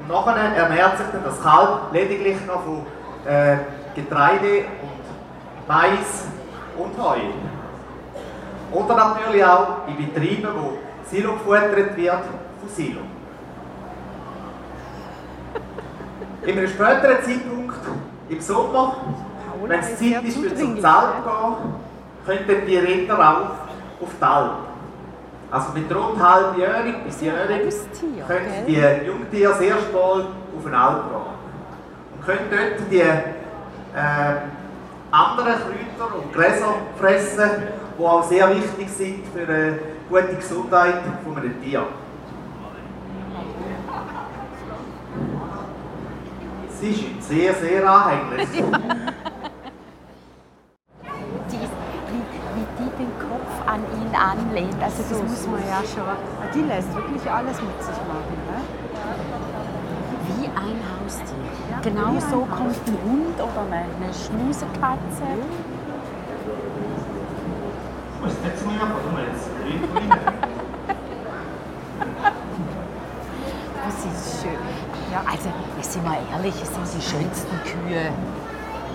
Und 0.00 0.08
nachher 0.08 0.36
ernährt 0.54 0.98
sich 0.98 1.06
dann 1.12 1.24
das 1.24 1.42
Kalb 1.42 1.92
lediglich 1.92 2.36
noch 2.46 2.62
von 2.62 2.86
äh, 3.26 3.56
Getreide 3.94 4.66
und 4.82 5.66
Mais 5.66 6.26
und 6.76 7.02
Heu. 7.02 7.18
Oder 8.72 8.94
natürlich 8.96 9.44
auch 9.44 9.88
in 9.88 9.96
Betrieben, 9.96 10.48
wo 10.56 10.78
Silo 11.10 11.32
gefuttert 11.32 11.96
wird, 11.96 12.12
von 12.12 12.68
Silo. 12.68 13.00
In 16.46 16.58
einem 16.58 16.68
späteren 16.68 17.22
Zeitpunkt, 17.22 17.78
im 18.28 18.40
Sommer, 18.40 18.96
wenn 19.66 19.80
es 19.80 19.98
Zeit 19.98 20.24
ist, 20.24 20.36
für 20.36 20.54
zum 20.54 20.78
Zelt 20.78 20.84
gehen, 21.24 22.46
können 22.46 22.66
die 22.66 22.76
Rinder 22.76 23.18
auch 23.18 24.02
auf 24.02 24.10
die 24.20 24.24
Alp. 24.24 24.50
Also 25.50 25.68
mit 25.72 25.94
rund 25.94 26.22
halbjährig 26.22 26.96
bis 27.06 27.20
jährig 27.22 27.74
können 28.26 28.66
die 28.66 29.06
Jungtiere 29.06 29.52
das 29.52 29.60
erste 29.60 29.92
Mal 29.92 30.26
auf 30.58 30.66
eine 30.66 30.78
Alp 30.78 31.04
gehen. 31.08 31.20
Und 32.14 32.26
können 32.26 32.50
dort 32.50 32.90
die 32.90 33.00
äh, 33.00 34.36
anderen 35.10 35.54
Kräuter 35.54 36.14
und 36.16 36.32
Gräser 36.34 36.74
fressen, 36.98 37.50
die 37.98 38.04
auch 38.04 38.24
sehr 38.24 38.50
wichtig 38.50 38.90
sind 38.90 39.24
für 39.34 39.50
eine 39.50 39.78
gute 40.10 40.34
Gesundheit 40.34 41.00
von 41.24 41.36
einem 41.38 41.62
Tier. 41.62 41.84
Sie 46.80 46.90
ist 46.90 47.28
sehr, 47.28 47.54
sehr 47.54 47.88
anhänglich. 47.88 48.48
an 53.66 53.80
ihn 54.00 54.14
anlehnt. 54.14 54.80
Also 54.82 55.02
das 55.02 55.18
so 55.18 55.22
muss 55.22 55.46
man 55.46 55.60
ja 55.66 55.82
schon. 55.82 56.16
Die 56.54 56.62
lässt 56.62 56.94
wirklich 56.94 57.30
alles 57.30 57.60
mit 57.60 57.82
sich 57.82 57.98
machen. 58.06 58.38
Ne? 58.48 58.60
Wie 60.28 60.46
ein 60.46 60.80
Haustier. 60.90 61.44
Ja, 61.70 61.80
genau 61.82 62.18
so 62.20 62.46
kommt 62.46 62.76
ein 62.86 62.98
Hund 63.04 63.36
oder 63.36 63.66
eine, 63.66 63.76
eine 63.76 64.14
Schmusekatze. 64.14 65.28
Das 73.84 73.98
ist 73.98 74.42
schön. 74.42 74.56
Ja, 75.12 75.20
also, 75.30 75.50
sind 75.92 76.04
wir 76.04 76.18
ehrlich, 76.32 76.54
es 76.62 76.72
sind 76.74 76.86
die 76.96 77.02
schönsten 77.02 77.56
Kühe. 77.62 78.10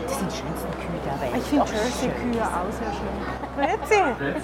Das 0.05 0.17
sind 0.17 0.31
die 0.31 0.37
schönsten 0.37 0.71
Kühe 0.71 0.99
der 1.05 1.21
Welt. 1.21 1.37
Ich 1.37 1.43
finde 1.43 1.65
Jersey-Kühe 1.65 2.43
auch 2.43 2.71
sehr 2.71 2.93
schön. 2.93 4.09
Grüezi 4.17 4.39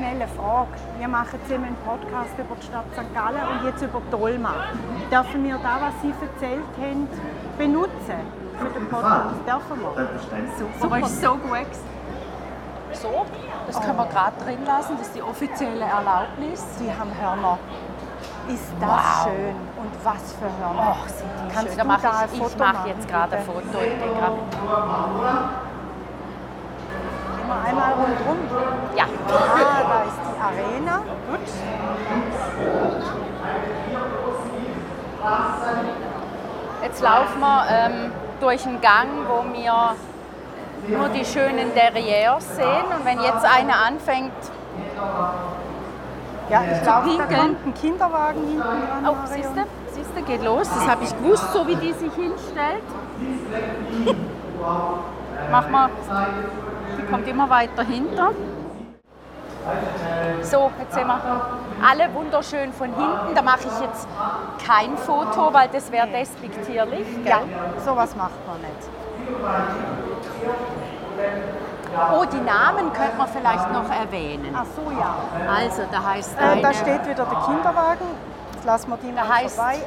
schnelle 0.00 0.26
Frage. 0.28 0.70
Wir 0.98 1.08
machen 1.08 1.38
zusammen 1.44 1.66
einen 1.66 1.76
Podcast 1.84 2.32
über 2.38 2.56
die 2.56 2.66
Stadt 2.66 2.86
St. 2.94 3.14
Gallen 3.14 3.44
und 3.52 3.66
jetzt 3.66 3.82
über 3.82 4.00
Dolma. 4.10 4.54
Dürfen 5.10 5.44
wir 5.44 5.58
da, 5.58 5.76
was 5.80 5.94
Sie 6.00 6.08
erzählt 6.08 6.72
haben, 6.80 7.06
benutzen 7.58 8.20
für 8.58 8.70
den 8.78 8.88
Podcast? 8.88 9.36
Dürfen 9.46 9.80
wir? 9.80 10.08
Super, 10.58 10.80
Super. 10.80 10.98
ist 11.00 11.20
so 11.20 11.32
gut. 11.36 11.72
So, 12.92 13.26
das 13.66 13.80
können 13.80 13.96
wir 13.98 14.06
gerade 14.06 14.44
drin 14.44 14.64
lassen, 14.66 14.96
das 14.98 15.08
ist 15.08 15.16
die 15.16 15.22
offizielle 15.22 15.84
Erlaubnis. 15.84 16.64
Sie 16.78 16.90
haben 16.90 17.10
Hörner. 17.20 17.58
Ist 18.54 18.72
das 18.80 18.88
wow. 18.88 19.24
schön 19.24 19.56
und 19.76 19.92
was 20.04 20.32
für 20.34 20.50
Hörner? 20.58 20.90
Och, 20.90 21.08
sind 21.08 21.30
die 21.38 21.54
Kannst 21.54 21.68
schön. 21.68 21.78
Da 21.78 21.84
mach 21.84 21.98
ich, 21.98 22.40
ich 22.40 22.58
mache 22.58 22.88
jetzt 22.88 23.08
gerade 23.08 23.36
ein 23.36 23.44
Foto. 23.44 23.78
wir 27.50 27.68
einmal 27.68 27.92
rundherum? 27.94 28.38
Ja. 28.96 29.04
Ah, 29.28 29.82
da 29.88 30.02
ist 30.02 30.20
die 30.26 30.38
Arena. 30.40 30.96
Gut. 31.28 31.48
Jetzt 36.82 37.02
laufen 37.02 37.40
wir 37.40 37.64
ähm, 37.68 38.12
durch 38.40 38.66
einen 38.66 38.80
Gang, 38.80 39.08
wo 39.28 39.44
wir 39.52 39.96
nur 40.88 41.08
die 41.10 41.24
schönen 41.24 41.72
Derrières 41.74 42.40
sehen. 42.40 42.86
Und 42.96 43.04
wenn 43.04 43.20
jetzt 43.20 43.44
einer 43.44 43.76
anfängt, 43.86 44.32
ja, 46.50 46.62
ich 46.72 46.82
glaube, 46.82 47.10
da 47.16 47.24
kommt 47.36 47.66
ein 47.66 47.74
Kinderwagen 47.74 48.40
hinten 48.40 48.60
dran. 48.60 49.06
Oh, 49.08 49.16
siehst 49.26 49.50
du? 49.56 49.64
Siehst 49.92 50.10
du, 50.16 50.22
geht 50.22 50.44
los. 50.44 50.68
Das 50.68 50.88
habe 50.88 51.04
ich 51.04 51.16
gewusst, 51.16 51.52
so 51.52 51.66
wie 51.66 51.76
die 51.76 51.92
sich 51.92 52.12
hinstellt. 52.14 52.82
Mach 55.50 55.68
mal 55.68 55.90
die 56.98 57.06
kommt 57.06 57.28
immer 57.28 57.48
weiter 57.48 57.82
hinter. 57.82 58.32
So, 60.42 60.70
jetzt 60.80 60.94
sehen 60.94 61.06
wir 61.06 61.20
alle 61.86 62.12
wunderschön 62.14 62.72
von 62.72 62.88
hinten. 62.88 63.34
Da 63.34 63.42
mache 63.42 63.60
ich 63.60 63.80
jetzt 63.80 64.08
kein 64.66 64.96
Foto, 64.96 65.52
weil 65.52 65.68
das 65.68 65.92
wäre 65.92 66.08
despektierlich. 66.08 67.06
Gell? 67.22 67.26
Ja, 67.26 67.42
sowas 67.84 68.16
macht 68.16 68.46
man 68.46 68.60
nicht. 68.60 68.88
Oh, 72.12 72.24
die 72.24 72.40
Namen 72.40 72.92
könnte 72.92 73.16
man 73.16 73.28
vielleicht 73.28 73.72
noch 73.72 73.90
erwähnen. 73.90 74.54
Ach 74.56 74.64
so, 74.76 74.90
ja. 74.90 75.14
Also, 75.48 75.82
da 75.90 76.04
heißt 76.04 76.36
äh, 76.38 76.62
Da 76.62 76.72
steht 76.72 77.04
wieder 77.06 77.24
der 77.24 77.38
Kinderwagen. 77.46 78.06
Jetzt 78.54 78.64
lassen 78.64 78.90
wir 78.90 78.96
die 78.98 79.14
da 79.14 79.28
heißt, 79.28 79.56
vorbei. 79.56 79.78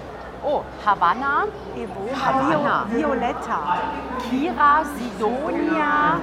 Oh, 0.44 0.62
Havanna. 0.86 1.46
Evo, 1.76 2.10
Havanna. 2.14 2.86
Violetta. 2.90 3.60
Kira, 4.30 4.82
Sidonia. 4.98 6.20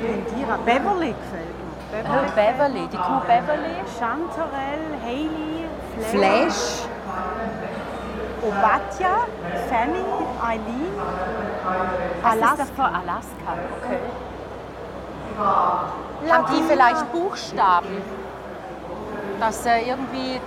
Indira, 0.00 0.58
Beverly 0.64 1.14
gefällt 1.14 1.54
mir. 1.58 2.02
Beverly, 2.02 2.26
oh, 2.26 2.34
Beverly. 2.34 2.88
die 2.88 2.96
Kuh 2.96 3.20
Beverly. 3.20 3.76
Chanterelle, 3.98 4.98
Hailey, 5.04 5.66
Flash. 6.10 6.52
Flash. 6.52 6.88
Obatja, 8.42 9.26
Fanny, 9.68 10.04
Eileen. 10.42 10.92
Alaska. 12.22 12.62
Ist 12.62 12.78
Alaska, 12.78 13.52
okay. 13.80 13.98
Haben 16.30 16.46
die 16.54 16.62
vielleicht 16.62 17.12
Buchstaben? 17.12 18.02
Dass 19.40 19.66
äh, 19.66 19.88
irgendwie 19.88 20.40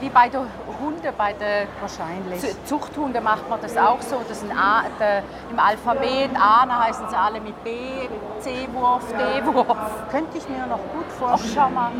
wie 0.00 0.08
bei 0.08 0.28
den 0.28 0.40
Hunden, 0.80 1.12
bei 1.16 1.34
den 1.34 1.68
Wahrscheinlich. 1.80 2.64
Zuchthunden 2.64 3.22
macht 3.22 3.48
man 3.48 3.60
das 3.60 3.76
auch 3.76 4.00
so. 4.00 4.22
Das 4.26 4.40
sind 4.40 4.50
A, 4.52 4.84
der, 4.98 5.22
Im 5.50 5.58
Alphabet 5.58 6.30
A, 6.36 6.64
da 6.66 6.84
heißen 6.84 7.08
sie 7.08 7.16
alle 7.16 7.40
mit 7.40 7.62
B, 7.62 8.08
C-Wurf, 8.40 9.04
D-Wurf. 9.12 9.76
Könnte 10.10 10.38
ich 10.38 10.48
mir 10.48 10.66
noch 10.66 10.78
gut 10.94 11.06
vorstellen. 11.18 11.52
Ach, 11.52 11.68
schau 11.68 11.70
mal. 11.70 11.90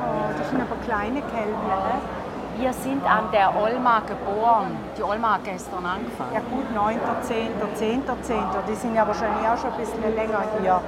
Oh, 0.00 0.38
das 0.38 0.48
sind 0.48 0.60
aber 0.60 0.76
kleine 0.84 1.20
Kälber. 1.20 1.58
Ne? 1.58 2.23
Wir 2.56 2.72
sind 2.72 3.02
an 3.04 3.32
der 3.32 3.54
Olma 3.56 4.00
geboren. 4.00 4.76
Die 4.96 5.02
Olma 5.02 5.34
hat 5.34 5.44
gestern 5.44 5.84
angefangen. 5.84 6.32
Ja 6.34 6.40
gut, 6.40 6.66
9.10., 6.74 7.48
10.10. 7.76 8.44
Die 8.68 8.74
sind 8.74 8.94
ja 8.94 9.06
wahrscheinlich 9.06 9.46
auch 9.48 9.58
schon 9.58 9.72
ein 9.72 9.78
bisschen 9.78 10.14
länger 10.14 10.44
hier. 10.60 10.80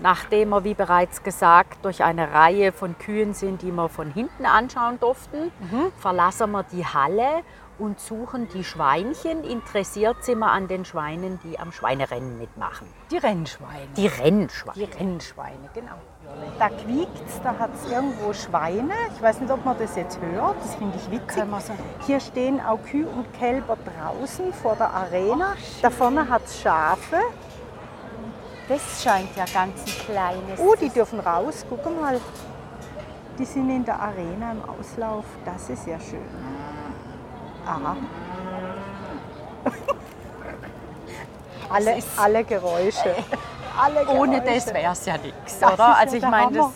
Nachdem 0.00 0.50
wir, 0.50 0.64
wie 0.64 0.74
bereits 0.74 1.22
gesagt, 1.22 1.84
durch 1.84 2.04
eine 2.04 2.32
Reihe 2.32 2.72
von 2.72 2.98
Kühen 2.98 3.34
sind, 3.34 3.62
die 3.62 3.72
wir 3.72 3.88
von 3.88 4.12
hinten 4.12 4.46
anschauen 4.46 5.00
durften, 5.00 5.50
mhm. 5.60 5.92
verlassen 5.98 6.52
wir 6.52 6.62
die 6.64 6.84
Halle 6.84 7.42
und 7.78 8.00
suchen 8.00 8.48
die 8.48 8.64
Schweinchen. 8.64 9.44
Interessiert 9.44 10.24
sind 10.24 10.38
wir 10.38 10.50
an 10.50 10.68
den 10.68 10.84
Schweinen, 10.84 11.38
die 11.44 11.58
am 11.58 11.72
Schweinerennen 11.72 12.38
mitmachen. 12.38 12.86
Die 13.10 13.18
Rennschweine. 13.18 13.88
Die 13.96 14.06
Rennschweine. 14.06 14.86
Die 14.86 14.98
Rennschweine, 14.98 15.68
genau. 15.72 15.98
Da 16.58 16.68
quiekt 16.68 17.10
da 17.42 17.58
hat 17.58 17.70
es 17.74 17.90
irgendwo 17.90 18.32
Schweine. 18.32 18.94
Ich 19.14 19.22
weiß 19.22 19.40
nicht, 19.40 19.52
ob 19.52 19.64
man 19.64 19.76
das 19.78 19.94
jetzt 19.96 20.18
hört. 20.20 20.56
Das 20.60 20.74
finde 20.74 20.96
ich 20.96 21.10
witzig. 21.10 21.44
Hier 22.06 22.20
stehen 22.20 22.60
auch 22.60 22.82
Kühe 22.82 23.06
und 23.06 23.32
Kälber 23.34 23.76
draußen 23.76 24.52
vor 24.52 24.76
der 24.76 24.90
Arena. 24.90 25.54
da 25.82 25.90
vorne 25.90 26.28
hat 26.28 26.44
es 26.46 26.60
Schafe. 26.60 27.18
Das 28.68 29.02
scheint 29.02 29.36
ja 29.36 29.44
ganz 29.52 29.80
ein 29.80 30.06
kleines. 30.06 30.58
Oh, 30.58 30.74
die 30.80 30.88
dürfen 30.88 31.20
raus. 31.20 31.66
Guck 31.68 31.84
mal. 32.00 32.20
Die 33.38 33.44
sind 33.44 33.68
in 33.68 33.84
der 33.84 34.00
Arena 34.00 34.52
im 34.52 34.62
Auslauf. 34.64 35.24
Das 35.44 35.68
ist 35.68 35.86
ja 35.86 35.98
schön. 36.00 36.53
Aha. 37.66 37.96
alle, 41.70 41.98
alle 42.16 42.44
Geräusche. 42.44 43.14
Alle 43.76 44.06
Ohne 44.06 44.40
Geräusche. 44.40 44.66
das 44.66 44.74
wäre 44.74 44.92
es 44.92 45.04
ja 45.04 45.18
nichts, 45.18 45.56
oder? 45.60 45.96
Also 45.96 46.16
ich 46.16 46.22
meine, 46.22 46.52
das, 46.52 46.70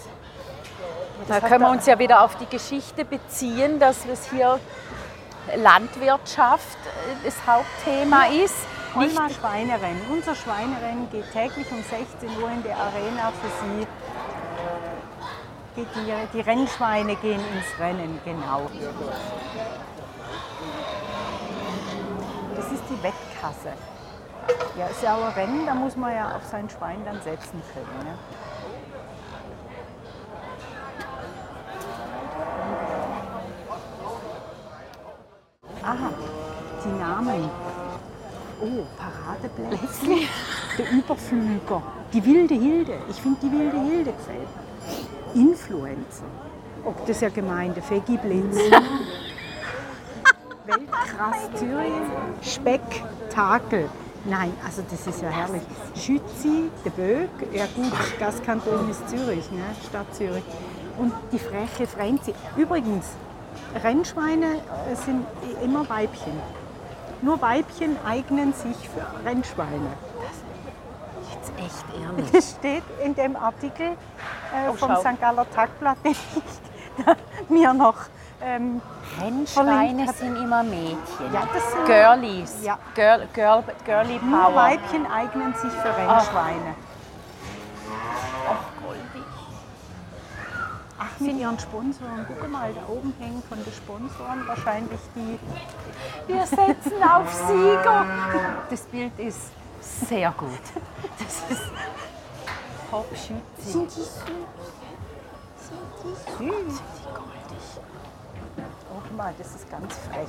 da 1.29 1.39
können 1.39 1.61
wir 1.61 1.71
uns 1.71 1.87
ja 1.87 1.97
wieder 1.97 2.25
auf 2.25 2.35
die 2.39 2.47
Geschichte 2.47 3.05
beziehen, 3.05 3.79
dass 3.79 4.05
es 4.05 4.29
hier 4.31 4.59
Landwirtschaft 5.55 6.77
äh, 6.77 7.25
das 7.25 7.37
Hauptthema 7.47 8.27
ist. 8.45 8.57
Olma 8.95 9.29
Schweinerennen. 9.31 10.01
Unser 10.11 10.35
Schweinerennen 10.35 11.09
geht 11.11 11.31
täglich 11.33 11.71
um 11.71 11.83
16 11.83 12.43
Uhr 12.43 12.51
in 12.51 12.63
der 12.65 12.77
Arena 12.77 13.33
für 13.41 13.49
Sie. 13.63 13.87
Die, 15.77 15.87
die 16.35 16.41
Rennschweine 16.41 17.15
gehen 17.17 17.41
ins 17.55 17.79
Rennen, 17.79 18.19
genau. 18.25 18.69
Das 22.59 22.73
ist 22.73 22.83
die 22.91 23.01
Wettkasse. 23.05 23.73
Ja, 24.77 24.87
ist 24.87 25.01
ja 25.01 25.15
auch 25.15 25.27
ein 25.27 25.33
Rennen, 25.33 25.65
da 25.65 25.75
muss 25.75 25.97
man 25.97 26.13
ja 26.13 26.35
auf 26.35 26.45
sein 26.45 26.69
Schwein 26.69 27.05
dann 27.05 27.23
setzen 27.23 27.63
können. 27.73 27.87
Ne? 28.05 28.19
Aha, 35.85 36.11
die 36.85 36.99
Namen. 36.99 37.49
Oh, 38.61 38.85
Paradeplätze. 38.99 40.29
Der 40.79 40.91
Überflüger. 40.91 41.83
Die 42.13 42.25
wilde 42.25 42.55
Hilde. 42.55 42.99
Ich 43.09 43.23
finde 43.23 43.39
die 43.41 43.53
wilde 43.53 43.81
Hilde 43.81 44.13
gefällt. 44.13 44.49
Influencer. 45.33 46.25
Ob 46.85 47.07
das 47.07 47.21
ja 47.21 47.29
gemeinde 47.29 47.81
Fegiblitz. 47.83 48.59
Weltkrass 51.19 51.51
Zürich. 51.55 52.53
Spektakel. 52.55 53.89
Nein, 54.25 54.53
also 54.65 54.83
das 54.89 55.07
ist 55.07 55.23
ja 55.23 55.29
herrlich. 55.29 55.63
Schützi, 55.95 56.71
der 56.85 56.91
Böck, 56.91 57.31
ja 57.53 57.67
gut, 57.75 57.93
Gastkanton 58.19 58.91
ist 58.91 59.09
Zürich, 59.09 59.51
ne? 59.51 59.63
Stadt 59.89 60.15
Zürich. 60.15 60.45
Und 60.97 61.13
die 61.33 61.39
freche 61.39 61.87
Frenzi. 61.87 62.35
Übrigens, 62.57 63.07
Rennschweine 63.83 64.57
äh, 64.57 64.95
sind 64.95 65.25
immer 65.63 65.89
Weibchen. 65.89 66.33
Nur 67.23 67.41
Weibchen 67.41 67.97
eignen 68.07 68.53
sich 68.53 68.77
für 68.89 69.05
Rennschweine. 69.29 69.89
jetzt 71.33 71.53
echt 71.59 71.85
ehrlich. 72.01 72.31
Das 72.31 72.51
steht 72.59 72.85
in 73.05 73.15
dem 73.15 73.37
Artikel 73.37 73.87
äh, 73.87 74.73
vom 74.75 74.91
schau. 74.91 75.01
St. 75.01 75.21
Galler 75.21 75.49
Tagblatt, 75.51 75.99
den 76.05 76.13
ich 76.13 77.49
mir 77.49 77.73
noch. 77.73 77.97
Ähm, 78.41 78.81
Rennschweine 79.21 80.05
verlinkt 80.05 80.17
sind 80.17 80.37
immer 80.37 80.63
Mädchen. 80.63 81.33
ja, 81.33 81.49
das 81.53 81.73
sind 81.73 81.87
Girlies. 81.87 82.55
Ja. 82.63 82.79
Girl, 82.95 83.27
Girl, 83.35 83.65
girly 83.85 84.21
nur 84.23 84.39
Power. 84.39 84.55
Weibchen 84.55 85.07
eignen 85.11 85.55
sich 85.55 85.73
für 85.73 85.89
Rennschweine. 85.89 86.75
Ach, 88.49 88.83
goldig. 88.83 89.23
Ach, 91.01 91.21
mit 91.21 91.37
ihren 91.37 91.59
Sponsoren. 91.59 92.27
Guck 92.29 92.51
mal, 92.51 92.73
da 92.73 92.93
oben 92.93 93.13
hängen 93.19 93.43
von 93.49 93.59
den 93.63 93.73
Sponsoren 93.73 94.47
wahrscheinlich 94.47 95.01
die. 95.17 95.39
Wir 96.33 96.47
setzen 96.47 97.03
auf 97.03 97.33
Sieger. 97.33 98.07
Das 98.71 98.83
Bild 98.83 99.19
ist 99.19 99.51
sehr 99.81 100.33
gut. 100.33 100.51
Das 101.19 101.57
ist 101.57 101.71
Top-Schütze. 102.91 103.43
Sind 103.59 103.91
die 103.91 104.01
süß? 104.01 104.15
Sind 105.59 105.81
die 106.05 106.71
süß? 106.71 106.83
Oh, 107.07 107.11
guck 107.15 107.38
mal, 109.19 109.35
das 109.37 109.55
ist 109.55 109.71
ganz 109.71 109.95
frech. 110.09 110.29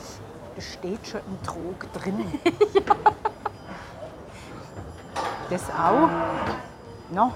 Da 0.55 0.61
steht 0.61 1.07
schon 1.07 1.21
im 1.27 1.41
Trog 1.43 1.93
drin. 1.93 2.25
Das 5.49 5.63
auch. 5.71 6.07
No. 7.09 7.33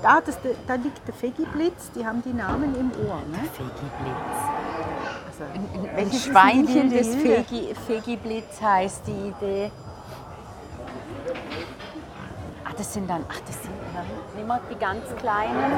Da, 0.00 0.22
das, 0.22 0.38
da 0.66 0.74
liegt 0.76 1.06
der 1.06 1.12
Fegiblitz, 1.12 1.90
die 1.94 2.06
haben 2.06 2.22
die 2.22 2.32
Namen 2.32 2.74
im 2.74 2.90
Ohr. 3.06 3.20
Ne? 3.30 3.38
Fegiblitz. 3.52 4.38
Also, 5.28 5.44
Ein 5.52 5.90
welches 5.94 6.24
Schweinchen, 6.24 6.90
das 6.90 7.08
Hilde? 7.08 7.44
Fegi, 7.44 7.74
Fegiblitz 7.86 8.62
heißt 8.62 9.06
die 9.06 9.28
Idee. 9.28 9.70
Ah, 12.64 12.72
das 12.78 12.94
sind 12.94 13.10
dann, 13.10 13.26
ach, 13.28 13.40
das 13.40 13.62
sind 13.62 13.74
immer 14.42 14.60
die 14.70 14.74
ganz 14.76 15.04
kleinen. 15.16 15.72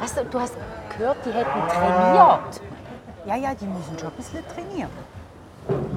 Weißt 0.00 0.16
du, 0.16 0.24
du 0.24 0.40
hast 0.40 0.54
gehört, 0.96 1.18
die 1.24 1.30
hätten 1.30 1.68
trainiert. 1.68 2.60
Ja, 3.26 3.36
ja, 3.36 3.54
die 3.54 3.66
müssen 3.66 3.98
schon 3.98 4.08
ein 4.08 4.16
bisschen 4.16 4.42
trainieren. 4.48 4.90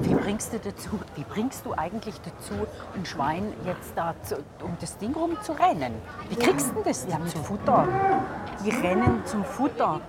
Wie 0.02 0.14
bringst 0.14 0.52
du 0.52 0.58
dazu, 0.60 0.90
wie 1.16 1.24
bringst 1.24 1.66
du 1.66 1.72
eigentlich 1.76 2.14
dazu, 2.20 2.54
ein 2.94 3.04
Schwein 3.04 3.52
jetzt 3.64 3.92
da 3.96 4.14
zu, 4.22 4.36
um 4.62 4.76
das 4.80 4.96
Ding 4.98 5.12
rum 5.12 5.36
zu 5.42 5.52
rennen? 5.52 5.94
Wie 6.28 6.36
kriegst 6.36 6.70
du 6.72 6.82
das 6.84 7.04
Ja, 7.10 7.18
mit? 7.18 7.32
Futter. 7.32 7.88
Die 8.64 8.70
rennen 8.70 9.22
zum 9.24 9.44
Futter. 9.44 10.00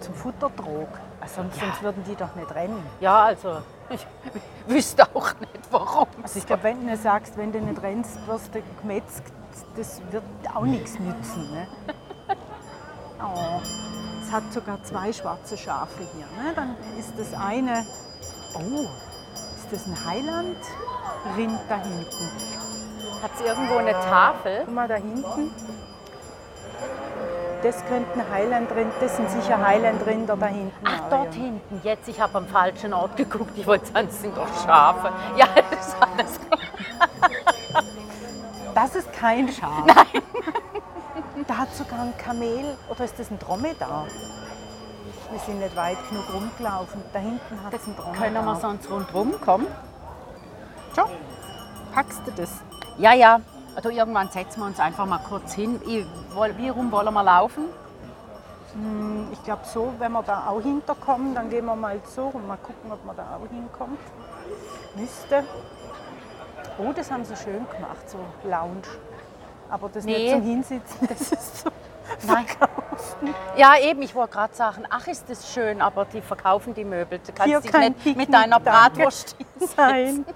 Zum 0.00 0.12
Futtertrog. 0.14 0.88
Also 1.22 1.36
sonst, 1.36 1.58
sonst 1.58 1.82
würden 1.82 2.04
die 2.04 2.14
doch 2.16 2.34
nicht 2.34 2.54
rennen. 2.54 2.84
Ja, 3.00 3.24
also 3.24 3.62
ich 3.88 4.06
wüsste 4.66 5.04
auch 5.14 5.32
nicht 5.40 5.60
warum. 5.70 6.08
Also 6.22 6.38
ich 6.38 6.46
glaube, 6.46 6.64
wenn 6.64 6.86
du 6.86 6.94
sagst, 6.98 7.38
wenn 7.38 7.50
du 7.50 7.60
nicht 7.60 7.82
rennst, 7.82 8.26
wirst 8.26 8.54
du 8.54 8.60
gemetzgt, 8.82 9.32
das 9.76 10.00
wird 10.10 10.24
auch 10.54 10.64
nichts 10.64 10.98
nützen. 10.98 11.50
Ne? 11.52 11.66
Oh, 13.22 13.60
es 14.22 14.30
hat 14.30 14.52
sogar 14.52 14.82
zwei 14.82 15.10
schwarze 15.10 15.56
Schafe 15.56 16.02
hier. 16.14 16.26
Ne? 16.42 16.52
Dann 16.54 16.76
ist 16.98 17.12
das 17.16 17.32
eine, 17.32 17.86
oh, 18.54 18.86
ist 19.56 19.72
das 19.72 19.86
ein 19.86 19.96
Heiland-Rind 20.04 21.60
da 21.68 21.76
hinten? 21.76 22.30
Hat 23.22 23.30
es 23.36 23.46
irgendwo 23.46 23.76
eine 23.76 23.92
Tafel? 23.92 24.62
Guck 24.66 24.74
mal 24.74 24.88
da 24.88 24.96
hinten. 24.96 25.50
Das 27.62 27.82
könnten 27.86 28.20
Highland-Rind, 28.30 28.92
das 29.00 29.16
sind 29.16 29.30
sicher 29.30 29.64
Highland-Rinder 29.66 30.36
da 30.36 30.46
hinten. 30.46 30.72
Ach, 30.84 31.00
auch, 31.00 31.08
dort 31.08 31.32
hinten. 31.32 31.80
Jetzt, 31.82 32.06
ich 32.08 32.20
habe 32.20 32.36
am 32.36 32.46
falschen 32.46 32.92
Ort 32.92 33.16
geguckt. 33.16 33.52
Ich 33.56 33.66
wollte 33.66 33.86
sagen, 33.86 34.08
es 34.10 34.20
sind 34.20 34.36
doch 34.36 34.48
Schafe. 34.66 35.10
Ja, 35.38 35.46
das 35.70 35.88
ist 35.88 35.96
alles. 35.98 36.40
Das 38.94 39.06
ist 39.06 39.12
kein 39.12 39.48
Schaf. 39.48 39.84
Nein. 39.86 40.06
Da 41.48 41.58
hat 41.58 41.74
sogar 41.74 42.00
ein 42.00 42.16
Kamel, 42.16 42.76
oder 42.88 43.04
ist 43.04 43.18
das 43.18 43.28
ein 43.30 43.40
Dromedar? 43.40 44.06
Wir 45.30 45.38
sind 45.40 45.58
nicht 45.58 45.74
weit 45.74 45.98
genug 46.08 46.32
rumgelaufen. 46.32 47.02
Da 47.12 47.18
hinten 47.18 47.62
hat 47.64 47.74
es 47.74 47.86
ein 47.88 47.96
Dromedar. 47.96 48.22
Können 48.22 48.44
wir 48.44 48.56
sonst 48.56 48.88
rundherum 48.88 49.40
kommen? 49.40 49.66
Schon? 50.94 51.10
Packst 51.92 52.20
du 52.24 52.30
das? 52.30 52.50
Ja, 52.98 53.12
ja. 53.14 53.40
Also 53.74 53.90
irgendwann 53.90 54.30
setzen 54.30 54.60
wir 54.60 54.66
uns 54.66 54.78
einfach 54.78 55.06
mal 55.06 55.18
kurz 55.18 55.54
hin. 55.54 55.80
Ich, 55.86 56.06
wie 56.56 56.68
rum 56.68 56.92
wollen 56.92 57.12
wir 57.12 57.24
laufen? 57.24 57.64
Ich 59.32 59.42
glaube 59.42 59.62
so, 59.64 59.92
wenn 59.98 60.12
wir 60.12 60.22
da 60.22 60.46
auch 60.46 60.62
hinterkommen, 60.62 61.34
dann 61.34 61.50
gehen 61.50 61.66
wir 61.66 61.76
mal 61.76 62.00
so 62.14 62.30
und 62.32 62.46
mal 62.46 62.58
gucken, 62.58 62.92
ob 62.92 63.04
man 63.04 63.16
da 63.16 63.24
auch 63.36 63.48
hinkommt. 63.50 63.98
Müsste. 64.94 65.44
Oh, 66.78 66.92
das 66.94 67.10
haben 67.10 67.24
sie 67.24 67.36
schön 67.36 67.66
gemacht, 67.70 68.08
so 68.08 68.18
Lounge. 68.48 68.82
Aber 69.70 69.88
das 69.88 70.04
Nee. 70.04 70.18
nicht 70.18 70.30
zum 70.32 70.42
Hinsitzen, 70.42 71.06
das 71.08 71.20
ist 71.32 71.58
so 71.62 71.70
Nein. 72.26 72.46
Ja, 73.56 73.76
eben, 73.78 74.02
ich 74.02 74.14
wollte 74.14 74.34
gerade 74.34 74.54
sagen, 74.54 74.84
ach, 74.90 75.06
ist 75.06 75.28
das 75.28 75.52
schön, 75.52 75.80
aber 75.80 76.04
die 76.04 76.20
verkaufen 76.20 76.74
die 76.74 76.84
Möbel. 76.84 77.18
Du 77.18 77.32
kannst 77.32 77.44
Hier 77.46 77.60
dich 77.60 77.72
kein 77.72 77.92
nicht 77.92 77.96
Picknick, 78.04 78.28
mit 78.28 78.34
deiner. 78.34 78.60
Bratwurst 78.60 79.36
sein. 79.76 80.24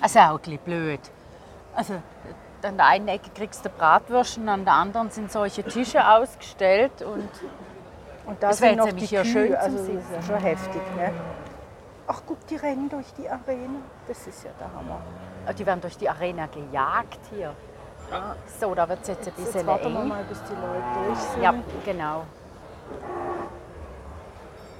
Also 0.00 0.18
auch 0.18 0.40
ein 0.44 0.58
blöd. 0.58 0.98
Also 1.76 1.94
an 2.64 2.76
der 2.76 2.86
einen 2.86 3.06
Ecke 3.06 3.30
kriegst 3.32 3.64
du 3.64 3.68
Bratwürsten, 3.68 4.48
an 4.48 4.64
der 4.64 4.74
anderen 4.74 5.10
sind 5.10 5.30
solche 5.30 5.62
Tische 5.62 6.04
ausgestellt 6.04 7.02
und 7.02 7.28
Und 8.26 8.42
da 8.42 8.48
Das 8.48 8.58
sind 8.58 8.76
noch 8.78 8.90
die 8.92 9.06
Kühe, 9.06 9.24
schön 9.24 9.48
zum 9.52 9.56
also 9.60 9.76
das 9.78 9.88
ist 9.88 10.10
ja 10.12 10.22
schon 10.22 10.36
heftig. 10.42 10.82
Ne? 10.96 11.12
Ach 12.06 12.20
guck, 12.26 12.44
die 12.48 12.56
rennen 12.56 12.88
durch 12.88 13.12
die 13.14 13.28
Arena. 13.28 13.78
Das 14.08 14.26
ist 14.26 14.44
ja 14.44 14.50
der 14.58 14.66
Hammer. 14.74 15.00
äh, 15.46 15.54
die 15.54 15.64
werden 15.64 15.80
durch 15.80 15.96
die 15.96 16.08
Arena 16.08 16.46
gejagt 16.46 17.20
hier. 17.30 17.52
So, 18.60 18.74
da 18.74 18.88
wird 18.88 19.00
es 19.02 19.08
jetzt 19.08 19.20
ein 19.28 19.32
Jetzt 19.36 19.44
bisschen 19.46 19.66
warten 19.66 19.92
wir 19.92 20.00
eng. 20.00 20.08
mal, 20.08 20.24
bis 20.24 20.38
die 20.42 20.52
Leute 20.54 21.06
durch 21.06 21.18
sind. 21.18 21.42
Ja, 21.42 21.54
genau. 21.84 22.24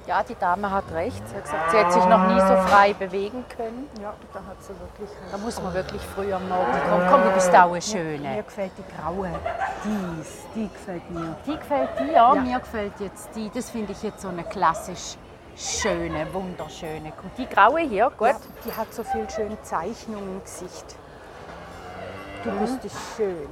Ja, 0.05 0.21
die 0.21 0.35
Dame 0.35 0.69
hat 0.69 0.83
recht. 0.91 1.25
Sie 1.29 1.35
hat 1.35 1.43
gesagt, 1.45 1.71
sie 1.71 1.77
hätte 1.77 1.91
sich 1.93 2.05
noch 2.05 2.27
nie 2.27 2.39
so 2.41 2.55
frei 2.67 2.93
bewegen 2.93 3.45
können. 3.55 3.89
Ja, 4.01 4.13
da 4.33 4.39
hat 4.39 4.61
sie 4.61 4.73
wirklich 4.77 5.09
Da 5.31 5.37
muss 5.37 5.61
man 5.63 5.73
wirklich 5.73 6.01
früh 6.01 6.33
am 6.33 6.47
Morgen 6.49 6.71
kommen. 6.89 7.07
Komm, 7.09 7.23
du 7.23 7.29
bist 7.31 7.49
auch 7.55 7.71
eine 7.71 7.81
Schöne. 7.81 8.17
Mir 8.35 8.43
gefällt 8.43 8.73
die 8.77 8.83
graue. 9.01 9.29
Die, 9.85 10.59
die 10.59 10.69
gefällt 10.69 11.09
mir. 11.09 11.35
Die 11.47 11.55
gefällt 11.57 11.89
dir, 11.99 12.11
ja. 12.11 12.35
Ja. 12.35 12.41
Mir 12.41 12.59
gefällt 12.59 12.99
jetzt 12.99 13.29
die. 13.33 13.49
Das 13.49 13.69
finde 13.69 13.93
ich 13.93 14.03
jetzt 14.03 14.21
so 14.21 14.27
eine 14.27 14.43
klassisch 14.43 15.15
schöne, 15.57 16.31
wunderschöne. 16.33 17.13
Guck, 17.21 17.35
Die 17.35 17.47
graue 17.47 17.81
hier, 17.81 18.09
gut. 18.17 18.27
Ja, 18.29 18.35
die 18.65 18.73
hat 18.73 18.93
so 18.93 19.03
viel 19.03 19.29
schöne 19.29 19.61
Zeichnungen 19.61 20.35
im 20.37 20.43
Gesicht. 20.43 20.95
Du 22.43 22.51
bist 22.51 22.83
die 22.83 22.89
Schöne. 22.89 23.47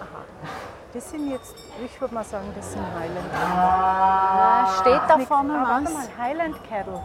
Aha. 0.00 0.24
Das 0.92 1.10
sind 1.10 1.30
jetzt, 1.30 1.54
ich 1.84 2.00
würde 2.00 2.14
mal 2.14 2.24
sagen, 2.24 2.52
das 2.56 2.72
sind 2.72 2.82
Highland 2.84 3.26
Ah, 3.34 4.68
steht 4.80 5.00
da 5.08 5.18
vorne 5.18 5.54
ah, 5.54 5.68
warte 5.68 5.84
was? 5.86 5.92
mal, 5.92 6.08
Highland 6.18 6.56
Cattle. 6.68 7.00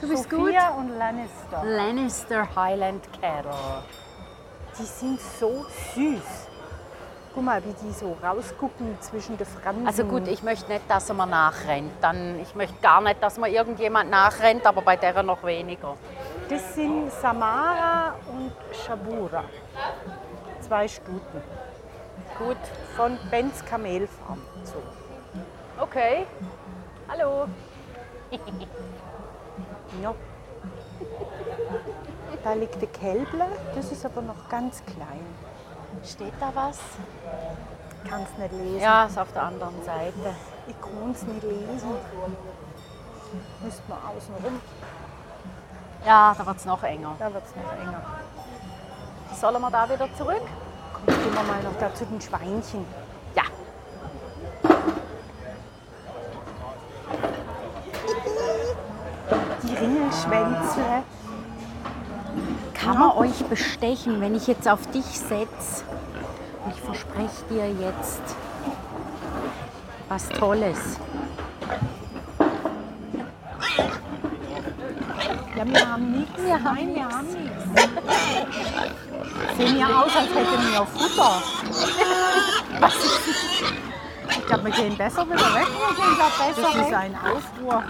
Du 0.00 0.08
bist 0.08 0.30
Sophia 0.30 0.70
und 0.70 0.90
Lannister. 0.96 1.64
Lannister 1.64 2.48
Highland 2.56 3.04
Cattle. 3.20 3.52
Die 4.78 4.84
sind 4.84 5.20
so 5.20 5.66
süß. 5.94 6.47
Guck 7.38 7.44
mal, 7.44 7.62
wie 7.64 7.86
die 7.86 7.92
so 7.92 8.16
rausgucken 8.20 9.00
zwischen 9.00 9.38
den 9.38 9.46
Fransen. 9.46 9.86
Also 9.86 10.04
gut, 10.04 10.26
ich 10.26 10.42
möchte 10.42 10.72
nicht, 10.72 10.82
dass 10.88 11.08
man 11.12 11.30
nachrennt. 11.30 11.92
Dann, 12.00 12.36
ich 12.40 12.56
möchte 12.56 12.74
gar 12.82 13.00
nicht, 13.00 13.22
dass 13.22 13.38
man 13.38 13.52
irgendjemand 13.52 14.10
nachrennt, 14.10 14.66
aber 14.66 14.82
bei 14.82 14.96
der 14.96 15.22
noch 15.22 15.44
weniger. 15.44 15.96
Das 16.48 16.74
sind 16.74 17.12
Samara 17.12 18.16
und 18.26 18.50
Shabura. 18.84 19.44
Zwei 20.62 20.88
Stuten. 20.88 21.40
Gut, 22.40 22.56
Von 22.96 23.16
Benz 23.30 23.64
Kamelfarm. 23.64 24.42
So. 24.64 24.82
okay. 25.80 26.26
Hallo. 27.08 27.46
Ja. 30.02 30.12
Da 32.42 32.52
liegt 32.52 32.80
der 32.82 32.88
Kälble, 32.88 33.46
das 33.74 33.90
ist 33.90 34.04
aber 34.04 34.22
noch 34.22 34.48
ganz 34.50 34.82
klein. 34.84 35.24
Steht 36.04 36.32
da 36.40 36.50
was? 36.54 36.78
Kann 38.08 38.22
es 38.22 38.38
nicht 38.38 38.52
lesen. 38.52 38.80
Ja, 38.80 39.04
ist 39.04 39.18
auf 39.18 39.32
der 39.32 39.42
anderen 39.42 39.82
Seite. 39.84 40.34
Ich 40.66 40.80
kann 40.80 41.10
es 41.12 41.22
nicht 41.22 41.42
lesen. 41.42 41.90
Müsste 43.62 43.82
man 43.88 43.98
außen 43.98 44.34
rum, 44.42 44.60
Ja, 46.06 46.34
da 46.36 46.46
wird 46.46 46.56
es 46.56 46.64
noch 46.64 46.82
enger. 46.82 47.14
da 47.18 47.32
wird 47.34 47.44
es 47.44 47.54
noch 47.56 47.72
enger. 47.72 48.02
Sollen 49.34 49.60
wir 49.60 49.70
da 49.70 49.88
wieder 49.88 50.08
zurück? 50.16 50.42
Komm, 50.94 51.06
gehen 51.06 51.34
wir 51.34 51.42
mal 51.42 51.62
noch 51.62 51.78
da 51.78 51.92
zu 51.94 52.06
den 52.06 52.20
Schweinchen. 52.20 52.84
Ja. 53.34 53.42
Die 59.62 59.74
Ringelschwänzle. 59.74 61.02
Kann 62.88 63.00
man 63.00 63.10
euch 63.18 63.44
bestechen, 63.50 64.18
wenn 64.22 64.34
ich 64.34 64.46
jetzt 64.46 64.66
auf 64.66 64.90
dich 64.92 65.04
setze? 65.04 65.84
Und 66.64 66.74
ich 66.74 66.80
verspreche 66.80 67.44
dir 67.50 67.68
jetzt 67.68 68.22
was 70.08 70.26
Tolles. 70.30 70.78
Ja, 75.54 75.66
wir 75.66 75.86
haben 75.92 76.12
nichts. 76.12 76.42
Wir 76.42 76.54
haben 76.54 76.64
Nein, 76.64 76.94
wir 76.94 77.04
nix. 77.04 77.14
haben 77.14 77.26
nichts. 77.26 77.64
Sehen 79.58 79.78
ja 79.78 79.86
aus, 80.02 80.16
als 80.16 80.28
hätten 80.34 80.72
wir 80.72 80.86
Futter. 80.86 81.42
Was 82.80 82.94
ist 82.94 83.20
Ich 84.30 84.46
glaube, 84.46 84.64
wir 84.64 84.72
gehen 84.72 84.96
besser 84.96 85.26
wieder 85.26 85.36
weg. 85.36 85.66
Wir 85.66 85.94
gehen 85.94 86.16
da 86.18 86.28
besser 86.42 86.62
Das 86.62 86.74
ist 86.74 86.90
weg. 86.90 86.96
ein 86.96 87.14
Aufruhr. 87.16 87.82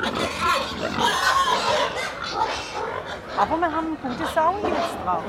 Aber 3.39 3.61
wir 3.61 3.73
haben 3.73 3.87
einen 3.87 3.99
guten 4.03 4.27
Sound 4.27 4.63
jetzt 4.65 4.97
drauf. 5.05 5.23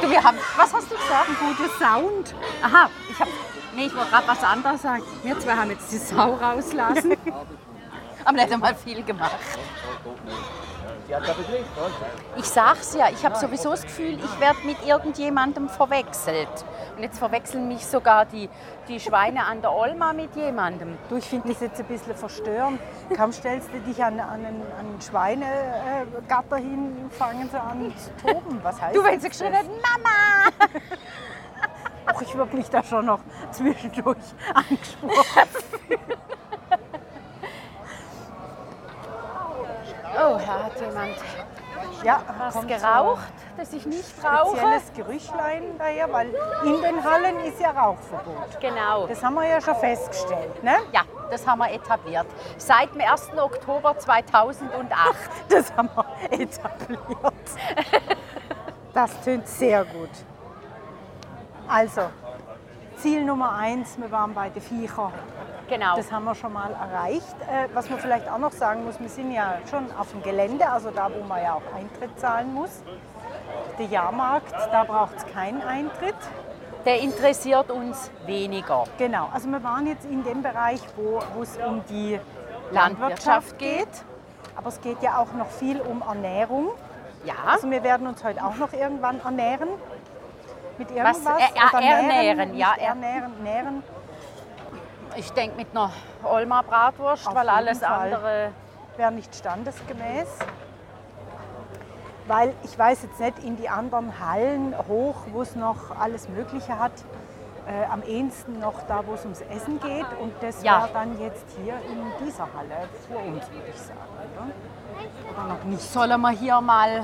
Du, 0.00 0.10
wir 0.10 0.22
haben, 0.22 0.38
was 0.56 0.72
hast 0.72 0.90
du 0.90 0.96
gesagt? 0.96 1.28
Ein 1.28 1.36
guter 1.36 1.68
Sound. 1.78 2.34
Aha, 2.62 2.88
ich 3.10 3.20
habe, 3.20 3.30
nee, 3.74 3.86
ich 3.86 3.94
wollte 3.94 4.10
gerade 4.10 4.28
was 4.28 4.42
anderes 4.42 4.82
sagen. 4.82 5.02
Wir 5.22 5.38
zwei 5.38 5.54
haben 5.54 5.70
jetzt 5.70 5.92
die 5.92 5.98
Sau 5.98 6.34
rauslassen. 6.34 7.16
haben 8.24 8.36
nicht 8.36 8.52
einmal 8.52 8.74
viel 8.74 9.02
gemacht. 9.02 9.36
Ich 12.36 12.44
sag's 12.44 12.94
ja, 12.94 13.08
ich 13.10 13.24
habe 13.24 13.36
sowieso 13.36 13.70
das 13.70 13.82
Gefühl, 13.82 14.18
ich 14.18 14.40
werde 14.40 14.58
mit 14.64 14.84
irgendjemandem 14.86 15.68
verwechselt. 15.68 16.48
Und 16.96 17.02
jetzt 17.02 17.18
verwechseln 17.18 17.68
mich 17.68 17.84
sogar 17.86 18.26
die, 18.26 18.48
die 18.88 19.00
Schweine 19.00 19.44
an 19.44 19.60
der 19.62 19.72
Olma 19.72 20.12
mit 20.12 20.34
jemandem. 20.36 20.98
Du, 21.08 21.16
ich 21.16 21.24
finde 21.24 21.48
das 21.48 21.60
jetzt 21.60 21.80
ein 21.80 21.86
bisschen 21.86 22.14
verstörend. 22.14 22.80
Kaum 23.16 23.32
stellst 23.32 23.68
du 23.72 23.80
dich 23.80 24.02
an, 24.02 24.20
an 24.20 24.44
einen, 24.44 24.62
an 24.78 24.86
einen 24.86 25.00
Schweinegatter 25.00 26.56
hin, 26.56 27.10
fangen 27.10 27.48
sie 27.50 27.60
an 27.60 27.92
zu 27.96 28.10
toben. 28.26 28.60
Was 28.62 28.80
heißt 28.80 28.96
Du, 28.96 29.04
wenn 29.04 29.20
sie 29.20 29.28
geschrien 29.28 29.54
hat, 29.56 29.66
Mama! 29.66 30.70
Ach, 32.06 32.22
ich 32.22 32.34
würde 32.34 32.56
mich 32.56 32.68
da 32.68 32.82
schon 32.82 33.06
noch 33.06 33.20
zwischendurch 33.50 34.18
angesprochen. 34.54 35.48
Oh, 40.22 40.38
da 40.38 40.64
hat 40.64 40.80
jemand 40.80 41.16
Ja, 42.04 42.22
was 42.38 42.66
geraucht, 42.66 43.32
das 43.56 43.72
ich 43.72 43.86
nicht 43.86 44.12
rauche. 44.24 44.56
spezielles 44.56 44.92
Gerüchlein 44.94 45.62
daher, 45.78 46.12
weil 46.12 46.28
in 46.64 46.80
den 46.82 47.02
Hallen 47.04 47.40
ist 47.40 47.60
ja 47.60 47.70
Rauchverbot. 47.70 48.60
Genau. 48.60 49.06
Das 49.06 49.22
haben 49.22 49.34
wir 49.34 49.46
ja 49.46 49.60
schon 49.60 49.76
festgestellt. 49.76 50.62
Ne? 50.62 50.76
Ja, 50.92 51.02
das 51.30 51.46
haben 51.46 51.58
wir 51.58 51.70
etabliert. 51.72 52.26
Seit 52.58 52.94
dem 52.94 53.00
1. 53.02 53.30
Oktober 53.38 53.98
2008. 53.98 54.90
Das 55.48 55.72
haben 55.76 55.90
wir 55.94 56.32
etabliert. 56.40 57.00
Das 58.92 59.20
tönt 59.22 59.46
sehr 59.46 59.84
gut. 59.84 60.10
Also, 61.68 62.02
Ziel 63.00 63.24
Nummer 63.24 63.54
eins, 63.54 63.98
wir 63.98 64.10
waren 64.10 64.34
bei 64.34 64.50
den 64.50 64.60
Viechern. 64.60 65.12
Genau. 65.68 65.96
Das 65.96 66.12
haben 66.12 66.24
wir 66.24 66.34
schon 66.34 66.52
mal 66.52 66.70
erreicht. 66.72 67.34
Äh, 67.48 67.68
was 67.72 67.88
man 67.88 67.98
vielleicht 67.98 68.28
auch 68.28 68.38
noch 68.38 68.52
sagen 68.52 68.84
muss, 68.84 69.00
wir 69.00 69.08
sind 69.08 69.32
ja 69.32 69.58
schon 69.70 69.86
auf 69.98 70.10
dem 70.10 70.22
Gelände, 70.22 70.68
also 70.68 70.90
da, 70.90 71.10
wo 71.10 71.24
man 71.24 71.42
ja 71.42 71.54
auch 71.54 71.62
Eintritt 71.74 72.18
zahlen 72.20 72.52
muss. 72.52 72.82
Der 73.78 73.86
Jahrmarkt, 73.86 74.52
da 74.70 74.84
braucht 74.84 75.16
es 75.16 75.26
keinen 75.32 75.62
Eintritt. 75.62 76.16
Der 76.84 77.00
interessiert 77.00 77.70
uns 77.70 78.10
weniger. 78.26 78.84
Genau, 78.98 79.30
also 79.32 79.48
wir 79.48 79.62
waren 79.62 79.86
jetzt 79.86 80.04
in 80.04 80.22
dem 80.22 80.42
Bereich, 80.42 80.80
wo 80.96 81.42
es 81.42 81.56
um 81.56 81.82
die 81.88 82.20
Landwirtschaft 82.70 82.72
Landwirtschaft 82.72 83.58
geht. 83.58 83.78
geht. 83.78 84.04
Aber 84.56 84.68
es 84.68 84.80
geht 84.82 85.02
ja 85.02 85.18
auch 85.18 85.32
noch 85.32 85.48
viel 85.48 85.80
um 85.80 86.02
Ernährung. 86.02 86.70
Ja. 87.24 87.34
Also 87.46 87.70
wir 87.70 87.82
werden 87.82 88.06
uns 88.06 88.22
heute 88.24 88.44
auch 88.44 88.56
noch 88.56 88.72
irgendwann 88.72 89.20
ernähren. 89.20 89.68
Mit 90.78 90.88
Was? 90.90 90.96
irgendwas. 91.18 91.40
Äh, 91.40 91.76
oder 91.76 91.82
ernähren, 91.84 92.06
nähren, 92.08 92.56
ja, 92.56 92.74
er- 92.78 92.88
ernähren, 92.88 93.42
nähren. 93.42 93.82
Ich 95.16 95.30
denke 95.32 95.56
mit 95.56 95.68
einer 95.72 95.90
Olma 96.22 96.62
Bratwurst, 96.62 97.26
Auf 97.26 97.34
weil 97.34 97.48
alles 97.48 97.80
Fall. 97.80 98.12
andere. 98.14 98.52
wäre 98.96 99.12
nicht 99.12 99.34
standesgemäß. 99.34 100.28
Weil 102.26 102.54
ich 102.62 102.78
weiß 102.78 103.02
jetzt 103.02 103.18
nicht 103.18 103.38
in 103.44 103.56
die 103.56 103.68
anderen 103.68 104.20
Hallen 104.20 104.74
hoch, 104.88 105.16
wo 105.32 105.42
es 105.42 105.56
noch 105.56 105.98
alles 105.98 106.28
Mögliche 106.28 106.78
hat. 106.78 106.92
Äh, 107.66 107.84
am 107.90 108.02
ehesten 108.02 108.58
noch 108.60 108.74
da, 108.88 109.02
wo 109.06 109.14
es 109.14 109.22
ums 109.24 109.40
Essen 109.42 109.80
geht. 109.80 110.06
Und 110.20 110.32
das 110.40 110.62
Ja. 110.62 110.80
wäre 110.82 110.90
dann 110.92 111.20
jetzt 111.20 111.44
hier 111.62 111.74
in 111.74 112.04
dieser 112.24 112.44
Halle 112.56 112.88
vor 113.08 113.22
uns, 113.22 113.50
würde 113.50 113.68
ich 113.68 113.80
sagen. 113.80 113.98
Oder, 114.36 115.44
oder 115.44 115.54
noch 115.54 115.64
nicht. 115.64 115.80
Sollen 115.82 116.20
wir 116.20 116.30
hier 116.30 116.60
mal 116.60 117.02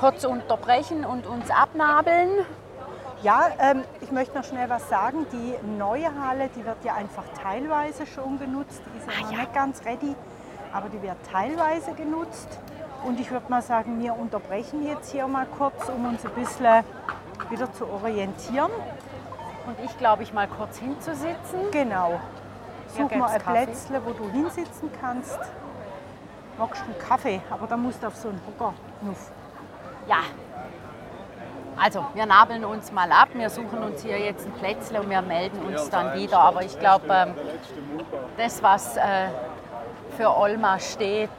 kurz 0.00 0.24
unterbrechen 0.24 1.04
und 1.04 1.26
uns 1.26 1.50
abnabeln? 1.50 2.30
Ja, 3.22 3.50
ähm, 3.60 3.84
ich 4.00 4.10
möchte 4.10 4.36
noch 4.36 4.44
schnell 4.44 4.68
was 4.68 4.88
sagen. 4.88 5.26
Die 5.32 5.54
neue 5.78 6.08
Halle, 6.20 6.48
die 6.56 6.64
wird 6.64 6.84
ja 6.84 6.94
einfach 6.94 7.22
teilweise 7.40 8.04
schon 8.06 8.38
genutzt. 8.38 8.82
Die 8.92 8.98
ist 8.98 9.06
ja 9.06 9.12
Ah, 9.18 9.22
noch 9.24 9.32
ja. 9.32 9.38
nicht 9.38 9.54
ganz 9.54 9.84
ready, 9.84 10.14
aber 10.72 10.88
die 10.88 11.00
wird 11.02 11.16
teilweise 11.30 11.92
genutzt. 11.92 12.48
Und 13.04 13.20
ich 13.20 13.30
würde 13.30 13.46
mal 13.48 13.62
sagen, 13.62 14.00
wir 14.00 14.16
unterbrechen 14.16 14.86
jetzt 14.86 15.10
hier 15.12 15.26
mal 15.28 15.46
kurz, 15.46 15.88
um 15.88 16.06
uns 16.06 16.24
ein 16.24 16.32
bisschen 16.32 16.84
wieder 17.50 17.72
zu 17.72 17.88
orientieren. 17.88 18.70
Und 19.66 19.76
ich 19.84 19.96
glaube, 19.98 20.24
ich 20.24 20.32
mal 20.32 20.48
kurz 20.48 20.78
hinzusitzen. 20.78 21.70
Genau. 21.70 22.20
Such 22.88 23.10
mal 23.16 23.30
ein 23.30 23.40
Kaffee. 23.42 23.64
Plätzle, 23.66 24.02
wo 24.04 24.12
du 24.12 24.28
hinsitzen 24.30 24.90
kannst. 25.00 25.38
Magst 26.58 26.82
du 26.82 26.86
einen 26.86 26.98
Kaffee, 26.98 27.40
aber 27.50 27.66
da 27.68 27.76
musst 27.76 28.02
du 28.02 28.08
auf 28.08 28.16
so 28.16 28.28
einen 28.28 28.40
Hocker. 28.46 28.74
Nuff. 29.00 29.30
Ja. 30.08 30.18
Also, 31.82 32.06
wir 32.14 32.26
nabeln 32.26 32.64
uns 32.64 32.92
mal 32.92 33.10
ab. 33.10 33.30
Wir 33.32 33.50
suchen 33.50 33.82
uns 33.82 34.02
hier 34.02 34.16
jetzt 34.16 34.46
ein 34.46 34.52
Plätzle 34.52 35.00
und 35.00 35.10
wir 35.10 35.20
melden 35.20 35.66
uns 35.66 35.90
dann 35.90 36.16
wieder. 36.16 36.38
Aber 36.38 36.62
ich 36.62 36.78
glaube, 36.78 37.06
ähm, 37.10 37.34
das, 38.36 38.62
was 38.62 38.96
äh, 38.96 39.26
für 40.16 40.36
Olma 40.36 40.78
steht, 40.78 41.30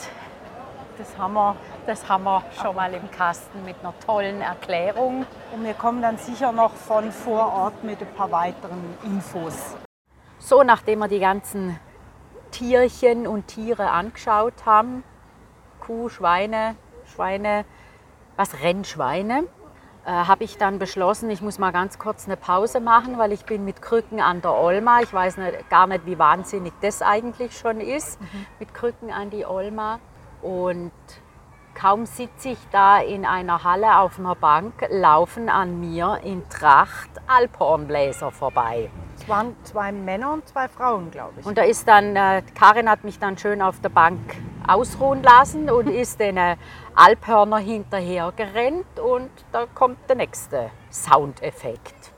Das 0.97 1.17
haben 1.17 1.36
wir. 1.36 1.56
das 1.88 2.10
haben 2.10 2.25
wir 2.25 2.43
schon 2.62 2.75
mal 2.75 2.93
im 2.93 3.10
Kasten 3.10 3.63
mit 3.63 3.77
einer 3.79 3.93
tollen 4.06 4.41
Erklärung. 4.41 5.25
Und 5.53 5.63
wir 5.63 5.75
kommen 5.75 6.01
dann 6.01 6.17
sicher 6.17 6.51
noch 6.51 6.73
von 6.73 7.13
vor 7.13 7.53
Ort 7.53 7.82
mit 7.86 8.01
ein 8.01 8.13
paar 8.13 8.29
weiteren 8.29 8.97
Infos. 9.06 9.77
So, 10.39 10.62
nachdem 10.63 10.99
wir 10.99 11.08
die 11.08 11.21
ganzen 11.21 11.79
Tierchen 12.51 13.27
und 13.27 13.47
Tiere 13.47 13.91
angeschaut 13.91 14.65
haben. 14.65 15.06
Kuh, 15.79 16.10
Schweine, 16.10 16.75
Schweine, 17.06 17.63
was 18.36 18.62
Rennschweine, 18.62 19.45
äh, 20.06 20.10
habe 20.10 20.44
ich 20.44 20.58
dann 20.58 20.80
beschlossen, 20.80 21.30
ich 21.30 21.42
muss 21.42 21.60
mal 21.60 21.72
ganz 21.72 21.98
kurz 21.98 22.26
eine 22.26 22.36
Pause 22.36 22.82
machen, 22.82 23.18
weil 23.18 23.32
ich 23.32 23.46
bin 23.46 23.63
mit 23.63 23.82
Krücken 23.82 24.20
an 24.20 24.42
der 24.42 24.54
Olma. 24.54 25.02
Ich 25.02 25.13
weiß 25.13 25.38
nicht, 25.38 25.70
gar 25.70 25.88
nicht, 25.88 26.06
wie 26.06 26.20
wahnsinnig 26.20 26.74
das 26.82 27.02
eigentlich 27.02 27.58
schon 27.58 27.80
ist, 27.80 28.20
mhm. 28.20 28.46
mit 28.60 28.74
Krücken 28.74 29.12
an 29.12 29.30
die 29.30 29.46
Olma. 29.46 30.00
Und 30.42 30.92
kaum 31.74 32.06
sitze 32.06 32.50
ich 32.50 32.58
da 32.72 33.00
in 33.00 33.26
einer 33.26 33.63
Halle 33.63 33.98
auf 34.00 34.20
einer 34.20 34.36
Bank, 34.36 34.74
laufen 34.89 35.48
an 35.48 35.80
mir 35.80 36.20
in 36.24 36.48
Tracht 36.50 37.10
Alphornbläser 37.28 38.32
vorbei. 38.32 38.89
Es 39.16 39.30
waren 39.30 39.56
zwei 39.63 39.94
Männer 39.94 40.34
und 40.34 40.48
zwei 40.48 40.68
Frauen, 40.68 41.12
glaube 41.12 41.39
ich. 41.39 41.46
Und 41.46 41.58
da 41.58 41.63
ist 41.63 41.88
dann, 41.88 42.16
äh, 42.18 42.42
Karin 42.60 42.89
hat 42.89 43.06
mich 43.06 43.20
dann 43.20 43.38
schön 43.38 43.62
auf 43.62 43.80
der 43.80 43.89
Bank 43.89 44.20
ausruhen 44.67 45.23
lassen 45.23 45.69
und 45.69 45.88
ist 45.89 46.19
den 46.19 46.38
äh, 46.38 46.56
Alphörner 46.95 47.58
hinterher 47.58 48.32
gerannt 48.36 48.99
und 48.99 49.30
da 49.52 49.65
kommt 49.73 49.97
der 50.08 50.17
nächste 50.17 50.69
Soundeffekt. 50.91 52.12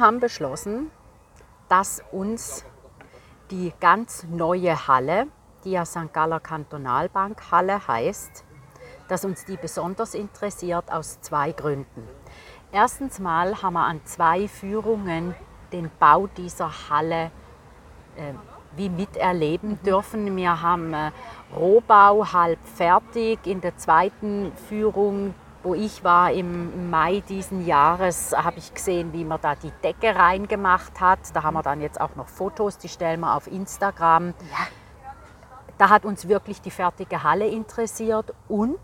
Wir 0.00 0.06
haben 0.06 0.20
beschlossen, 0.20 0.90
dass 1.68 2.02
uns 2.10 2.64
die 3.50 3.70
ganz 3.80 4.24
neue 4.30 4.88
Halle, 4.88 5.26
die 5.62 5.72
ja 5.72 5.84
St. 5.84 6.10
Galler 6.14 6.40
Kantonalbank 6.40 7.50
Halle 7.50 7.86
heißt, 7.86 8.44
dass 9.08 9.26
uns 9.26 9.44
die 9.44 9.58
besonders 9.58 10.14
interessiert 10.14 10.90
aus 10.90 11.20
zwei 11.20 11.52
Gründen. 11.52 12.08
Erstens 12.72 13.18
mal 13.18 13.60
haben 13.60 13.74
wir 13.74 13.84
an 13.84 14.00
zwei 14.04 14.48
Führungen 14.48 15.34
den 15.70 15.90
Bau 15.98 16.28
dieser 16.28 16.70
Halle 16.88 17.30
äh, 18.16 18.32
wie 18.76 18.88
miterleben 18.88 19.82
dürfen. 19.82 20.34
Wir 20.34 20.62
haben 20.62 20.94
äh, 20.94 21.10
Rohbau 21.54 22.32
halb 22.32 22.60
fertig. 22.64 23.46
In 23.46 23.60
der 23.60 23.76
zweiten 23.76 24.52
Führung 24.68 25.34
wo 25.62 25.74
ich 25.74 26.02
war 26.04 26.32
im 26.32 26.90
Mai 26.90 27.22
diesen 27.28 27.66
Jahres, 27.66 28.32
habe 28.36 28.58
ich 28.58 28.72
gesehen, 28.72 29.12
wie 29.12 29.24
man 29.24 29.40
da 29.40 29.54
die 29.54 29.72
Decke 29.82 30.16
reingemacht 30.16 31.00
hat. 31.00 31.18
Da 31.34 31.42
haben 31.42 31.54
wir 31.54 31.62
dann 31.62 31.80
jetzt 31.80 32.00
auch 32.00 32.16
noch 32.16 32.28
Fotos, 32.28 32.78
die 32.78 32.88
stellen 32.88 33.20
wir 33.20 33.34
auf 33.34 33.46
Instagram. 33.46 34.28
Ja. 34.28 34.66
Da 35.78 35.88
hat 35.88 36.04
uns 36.04 36.28
wirklich 36.28 36.60
die 36.60 36.70
fertige 36.70 37.22
Halle 37.22 37.46
interessiert 37.46 38.34
und 38.48 38.78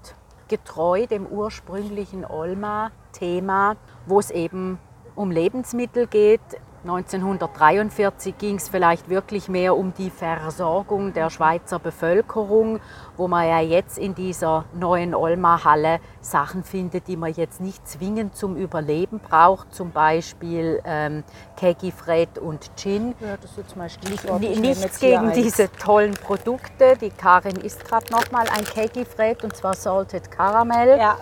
getreu 0.49 1.07
dem 1.07 1.27
ursprünglichen 1.27 2.25
Olma-Thema, 2.25 3.77
wo 4.07 4.19
es 4.19 4.31
eben 4.31 4.79
um 5.15 5.31
Lebensmittel 5.31 6.07
geht, 6.07 6.41
1943 6.87 8.39
ging 8.39 8.57
es 8.57 8.69
vielleicht 8.69 9.09
wirklich 9.09 9.49
mehr 9.49 9.77
um 9.77 9.93
die 9.93 10.11
Versorgung 10.11 11.13
der 11.13 11.31
Schweizer 11.31 11.81
Bevölkerung, 11.81 12.81
wo 13.17 13.29
man 13.29 13.47
ja 13.47 13.61
jetzt 13.61 13.99
in 13.99 14.15
dieser 14.15 14.65
neuen 14.75 15.15
Olma-Halle 15.15 16.01
Sachen 16.21 16.65
findet, 16.65 17.09
die 17.09 17.17
man 17.17 17.33
jetzt 17.33 17.61
nicht 17.61 17.87
zwingend 17.89 18.37
zum 18.37 18.57
Überleben 18.57 19.21
braucht, 19.21 19.75
zum 19.75 19.91
Beispiel 19.91 20.81
ähm, 20.85 21.25
Kegifred 21.57 22.39
und 22.39 22.71
Gin. 22.77 23.15
Ja, 23.21 23.37
das 23.41 23.57
ist 23.57 23.71
zum 23.71 23.89
Stichwort. 23.89 24.41
Nichts 24.41 25.01
gegen 25.01 25.33
diese 25.33 25.71
tollen 25.73 26.15
Produkte. 26.15 26.97
Die 27.01 27.11
Karin 27.11 27.57
isst 27.57 27.85
gerade 27.85 28.11
noch 28.13 28.31
mal 28.31 28.47
ein 28.49 28.65
Kegifred 28.65 29.45
und 29.45 29.57
zwar 29.57 29.75
Salted 29.75 30.31
Caramel. 30.31 30.99
Ja. 30.99 31.17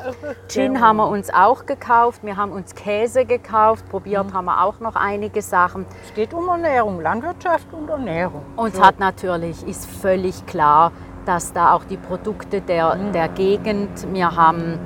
Gin 0.48 0.80
haben 0.80 0.96
wir 0.96 1.08
uns 1.08 1.30
auch 1.32 1.66
gekauft. 1.66 2.22
Wir 2.22 2.36
haben 2.36 2.52
uns 2.52 2.74
Käse 2.74 3.24
gekauft. 3.24 3.88
Probiert 3.88 4.26
mhm. 4.28 4.34
haben 4.34 4.44
wir 4.46 4.62
auch 4.62 4.80
noch 4.80 4.96
einige 4.96 5.42
Sachen. 5.42 5.86
Es 6.04 6.14
geht 6.14 6.32
um 6.32 6.48
Ernährung, 6.48 7.00
Landwirtschaft 7.00 7.72
und 7.72 7.88
Ernährung. 7.88 8.42
Und 8.56 8.76
so. 8.76 8.82
hat 8.82 8.98
natürlich, 8.98 9.66
ist 9.66 9.86
völlig 9.86 10.46
klar, 10.46 10.92
dass 11.24 11.52
da 11.52 11.72
auch 11.72 11.84
die 11.84 11.96
Produkte 11.96 12.60
der, 12.60 12.94
mhm. 12.94 13.12
der 13.12 13.28
Gegend, 13.28 14.12
wir 14.12 14.34
haben 14.34 14.78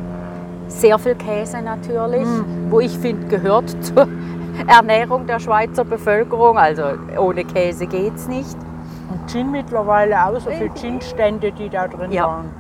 sehr 0.69 0.99
viel 0.99 1.15
Käse 1.15 1.63
natürlich, 1.63 2.27
mhm. 2.27 2.71
wo 2.71 2.81
ich 2.81 2.99
finde, 2.99 3.27
gehört 3.27 3.71
zur 3.85 4.09
Ernährung 4.67 5.27
der 5.27 5.41
Schweizer 5.41 5.85
Bevölkerung. 5.85 6.59
Also 6.59 6.83
ohne 7.19 7.45
Käse 7.45 7.87
geht 7.87 8.15
es 8.15 8.29
nicht. 8.29 8.57
Und 9.11 9.31
Gin 9.31 9.51
mittlerweile 9.51 10.27
auch, 10.27 10.39
so 10.39 10.51
viele 10.51 10.71
Gin-Stände, 10.75 11.53
die 11.53 11.69
da 11.69 11.89
drin 11.89 12.13
ja. 12.13 12.27
waren. 12.27 12.51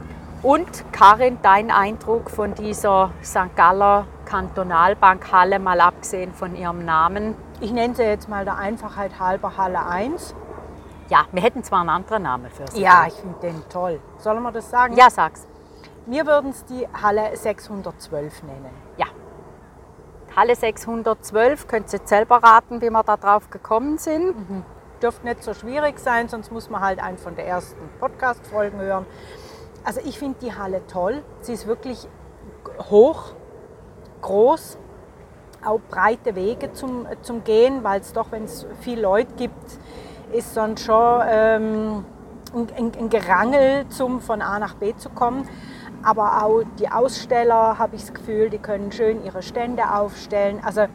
Und 0.42 0.84
Karin, 0.92 1.38
dein 1.42 1.70
Eindruck 1.70 2.30
von 2.30 2.54
dieser 2.54 3.10
St. 3.24 3.56
Galler 3.56 4.06
Kantonalbankhalle, 4.24 5.58
mal 5.58 5.80
abgesehen 5.80 6.32
von 6.32 6.54
ihrem 6.54 6.84
Namen? 6.84 7.34
Ich 7.60 7.72
nenne 7.72 7.94
sie 7.94 8.04
jetzt 8.04 8.28
mal 8.28 8.44
der 8.44 8.56
Einfachheit 8.56 9.18
halber 9.18 9.56
Halle 9.56 9.84
1. 9.84 10.34
Ja, 11.08 11.26
wir 11.32 11.42
hätten 11.42 11.64
zwar 11.64 11.80
einen 11.80 11.90
anderen 11.90 12.22
Namen 12.22 12.50
für 12.50 12.66
sie. 12.70 12.82
Ja, 12.82 13.06
ich 13.06 13.14
finde 13.14 13.38
den 13.40 13.68
toll. 13.68 14.00
Sollen 14.18 14.42
wir 14.42 14.52
das 14.52 14.68
sagen? 14.68 14.94
Ja, 14.96 15.08
sag's. 15.10 15.46
Wir 16.06 16.26
würden 16.26 16.50
es 16.50 16.64
die 16.64 16.86
Halle 17.02 17.36
612 17.36 18.42
nennen. 18.42 18.70
Ja. 18.96 19.06
Halle 20.36 20.54
612, 20.54 21.66
könnt 21.66 21.92
ihr 21.92 22.00
selber 22.04 22.36
raten, 22.36 22.80
wie 22.80 22.90
wir 22.90 23.02
da 23.02 23.16
drauf 23.16 23.50
gekommen 23.50 23.98
sind. 23.98 24.36
Mhm. 24.36 24.64
Dürfte 25.02 25.26
nicht 25.26 25.42
so 25.42 25.54
schwierig 25.54 25.98
sein, 25.98 26.28
sonst 26.28 26.52
muss 26.52 26.70
man 26.70 26.80
halt 26.80 27.02
einen 27.02 27.18
von 27.18 27.34
der 27.36 27.46
ersten 27.46 27.88
Podcast-Folgen 28.00 28.78
hören. 28.80 29.06
Also 29.84 30.00
ich 30.04 30.18
finde 30.18 30.38
die 30.40 30.54
Halle 30.54 30.86
toll. 30.86 31.22
Sie 31.40 31.52
ist 31.52 31.66
wirklich 31.66 32.08
hoch, 32.90 33.32
groß, 34.20 34.78
auch 35.64 35.80
breite 35.88 36.34
Wege 36.34 36.72
zum, 36.72 37.06
zum 37.22 37.44
Gehen, 37.44 37.84
weil 37.84 38.00
es 38.00 38.12
doch, 38.12 38.30
wenn 38.30 38.44
es 38.44 38.66
viele 38.80 39.02
Leute 39.02 39.32
gibt, 39.34 39.78
ist 40.32 40.56
dann 40.56 40.76
schon 40.76 41.22
ähm, 41.28 42.04
ein, 42.54 42.92
ein, 42.98 43.08
Gerangel, 43.10 43.88
zum 43.88 44.20
von 44.20 44.42
A 44.42 44.58
nach 44.58 44.74
B 44.74 44.94
zu 44.96 45.10
kommen. 45.10 45.48
Aber 46.02 46.44
auch 46.44 46.62
die 46.78 46.90
Aussteller, 46.90 47.78
habe 47.78 47.96
ich 47.96 48.02
das 48.02 48.14
Gefühl, 48.14 48.50
die 48.50 48.58
können 48.58 48.92
schön 48.92 49.24
ihre 49.24 49.42
Stände 49.42 49.92
aufstellen. 49.92 50.60
Also 50.64 50.86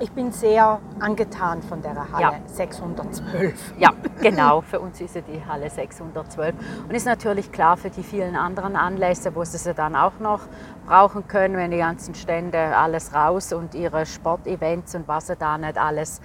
ich 0.00 0.10
bin 0.10 0.32
sehr 0.32 0.80
angetan 1.00 1.62
von 1.62 1.82
der 1.82 1.94
Halle 2.12 2.22
ja. 2.22 2.32
612. 2.46 3.74
Ja, 3.78 3.90
genau. 4.22 4.62
Für 4.62 4.80
uns 4.80 5.00
ist 5.00 5.14
sie 5.14 5.22
die 5.22 5.44
Halle 5.46 5.68
612. 5.68 6.54
Und 6.88 6.94
ist 6.94 7.06
natürlich 7.06 7.52
klar 7.52 7.76
für 7.76 7.90
die 7.90 8.02
vielen 8.02 8.34
anderen 8.34 8.74
Anlässe, 8.74 9.34
wo 9.34 9.44
sie 9.44 9.58
sie 9.58 9.74
dann 9.74 9.94
auch 9.94 10.18
noch 10.18 10.40
brauchen 10.86 11.28
können, 11.28 11.56
wenn 11.56 11.70
die 11.70 11.78
ganzen 11.78 12.14
Stände 12.14 12.76
alles 12.76 13.14
raus 13.14 13.52
und 13.52 13.74
ihre 13.74 14.06
Sportevents 14.06 14.94
und 14.94 15.06
was 15.08 15.26
sie 15.26 15.36
da 15.36 15.58
nicht 15.58 15.78
alles 15.78 16.20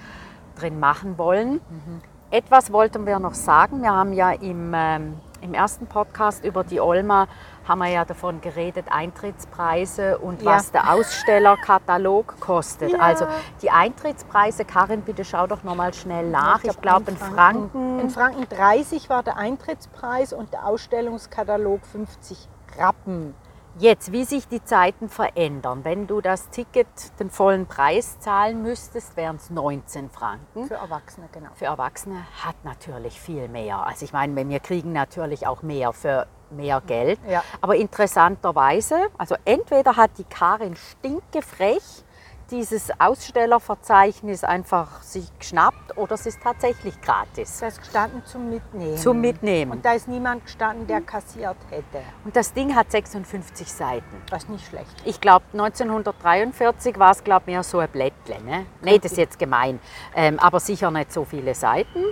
drin 0.56 0.80
machen 0.80 1.17
wollen. 1.17 1.54
Mhm. 1.54 2.02
Etwas 2.32 2.72
wollten 2.72 3.06
wir 3.06 3.20
noch 3.20 3.34
sagen. 3.34 3.82
Wir 3.82 3.92
haben 3.92 4.13
ja 4.13 4.32
im, 4.32 4.74
ähm, 4.76 5.20
im 5.42 5.54
ersten 5.54 5.88
Podcast 5.88 6.44
über 6.44 6.63
die 6.63 6.80
Olma 6.80 7.28
haben 7.68 7.80
wir 7.80 7.88
ja 7.90 8.06
davon 8.06 8.40
geredet, 8.42 8.86
Eintrittspreise 8.90 10.18
und 10.20 10.42
Ja. 10.42 10.52
was 10.56 10.72
der 10.72 10.92
Ausstellerkatalog 10.94 12.40
kostet. 12.40 12.92
Ja. 12.92 13.00
Also 13.00 13.28
die 13.62 13.70
Eintrittspreise, 13.70 14.63
Karin, 14.66 15.02
bitte 15.02 15.26
schau 15.26 15.48
doch 15.48 15.63
noch 15.63 15.76
mal 15.76 15.94
schnell 15.94 16.30
nach. 16.30 16.63
Ich 16.63 16.80
glaube, 16.82 17.12
in 17.12 17.18
Franken, 17.18 18.00
In 18.00 18.10
Franken 18.10 18.48
30 18.50 19.10
war 19.10 19.22
der 19.24 19.38
Eintrittspreis 19.38 20.32
und 20.34 20.54
der 20.54 20.66
Ausstellungskatalog 20.66 21.86
50 21.86 22.48
Rappen. 22.78 23.36
Jetzt, 23.80 24.12
wie 24.12 24.24
sich 24.24 24.48
die 24.48 24.63
Zeiten 24.63 25.08
verändern. 25.08 25.84
Wenn 25.84 26.08
du 26.08 26.20
das 26.20 26.50
Ticket 26.50 26.88
den 27.20 27.30
vollen 27.30 27.68
Preis 27.68 28.20
zahlen 28.20 28.63
müsstest, 28.63 29.16
wären 29.16 29.36
es 29.36 29.52
19 29.52 30.10
Franken. 30.10 30.66
Für 30.66 30.76
Erwachsene, 30.76 31.30
genau. 31.32 31.50
Für 31.54 31.66
Erwachsene 31.66 32.26
hat 32.44 32.56
natürlich 32.63 33.22
viel 33.22 33.48
mehr. 33.48 33.86
Also 33.86 34.04
ich 34.04 34.13
meine, 34.13 34.36
wir 34.50 34.60
kriegen 34.62 34.94
natürlich 34.94 35.46
auch 35.46 35.62
mehr 35.62 35.94
für 35.94 36.26
mehr 36.50 36.82
Geld. 36.82 37.20
Ja. 37.30 37.44
Aber 37.62 37.76
interessanterweise, 37.76 39.10
also 39.18 39.36
entweder 39.46 39.96
hat 39.96 40.18
die 40.18 40.24
Karin 40.24 40.76
stinkefrech 40.76 42.04
dieses 42.51 42.89
Ausstellerverzeichnis 42.99 44.43
einfach 44.43 45.01
sich 45.01 45.25
geschnappt 45.38 45.97
oder 45.97 46.15
es 46.15 46.25
ist 46.25 46.41
tatsächlich 46.41 46.99
gratis. 47.01 47.60
Da 47.60 47.67
ist 47.67 47.79
gestanden 47.79 48.23
zum 48.25 48.49
Mitnehmen. 48.49 48.97
Zum 48.97 49.21
Mitnehmen. 49.21 49.71
Und 49.73 49.86
da 49.86 49.93
ist 49.93 50.07
niemand 50.07 50.45
gestanden, 50.45 50.88
der 50.88 51.01
kassiert 51.01 51.57
hätte. 51.69 52.03
Und 52.23 52.36
das 52.36 52.53
Ding 52.53 52.75
hat 52.75 52.91
56 52.91 53.71
Seiten. 53.71 54.21
Das 54.29 54.43
ist 54.43 54.49
nicht 54.49 54.67
schlecht. 54.67 54.95
Ich 55.05 55.19
glaube, 55.19 55.45
1943 55.53 56.97
war 56.99 57.12
es, 57.12 57.23
glaube 57.23 57.45
mehr 57.47 57.63
so 57.63 57.79
ein 57.79 57.89
Blättle. 57.89 58.41
Ne? 58.43 58.65
Nee, 58.81 58.99
das 58.99 59.12
ist 59.12 59.17
jetzt 59.17 59.39
gemein. 59.39 59.79
Ähm, 60.15 60.39
aber 60.39 60.60
sicher 60.60 60.91
nicht 60.91 61.12
so 61.12 61.25
viele 61.25 61.53
Seiten. 61.55 62.03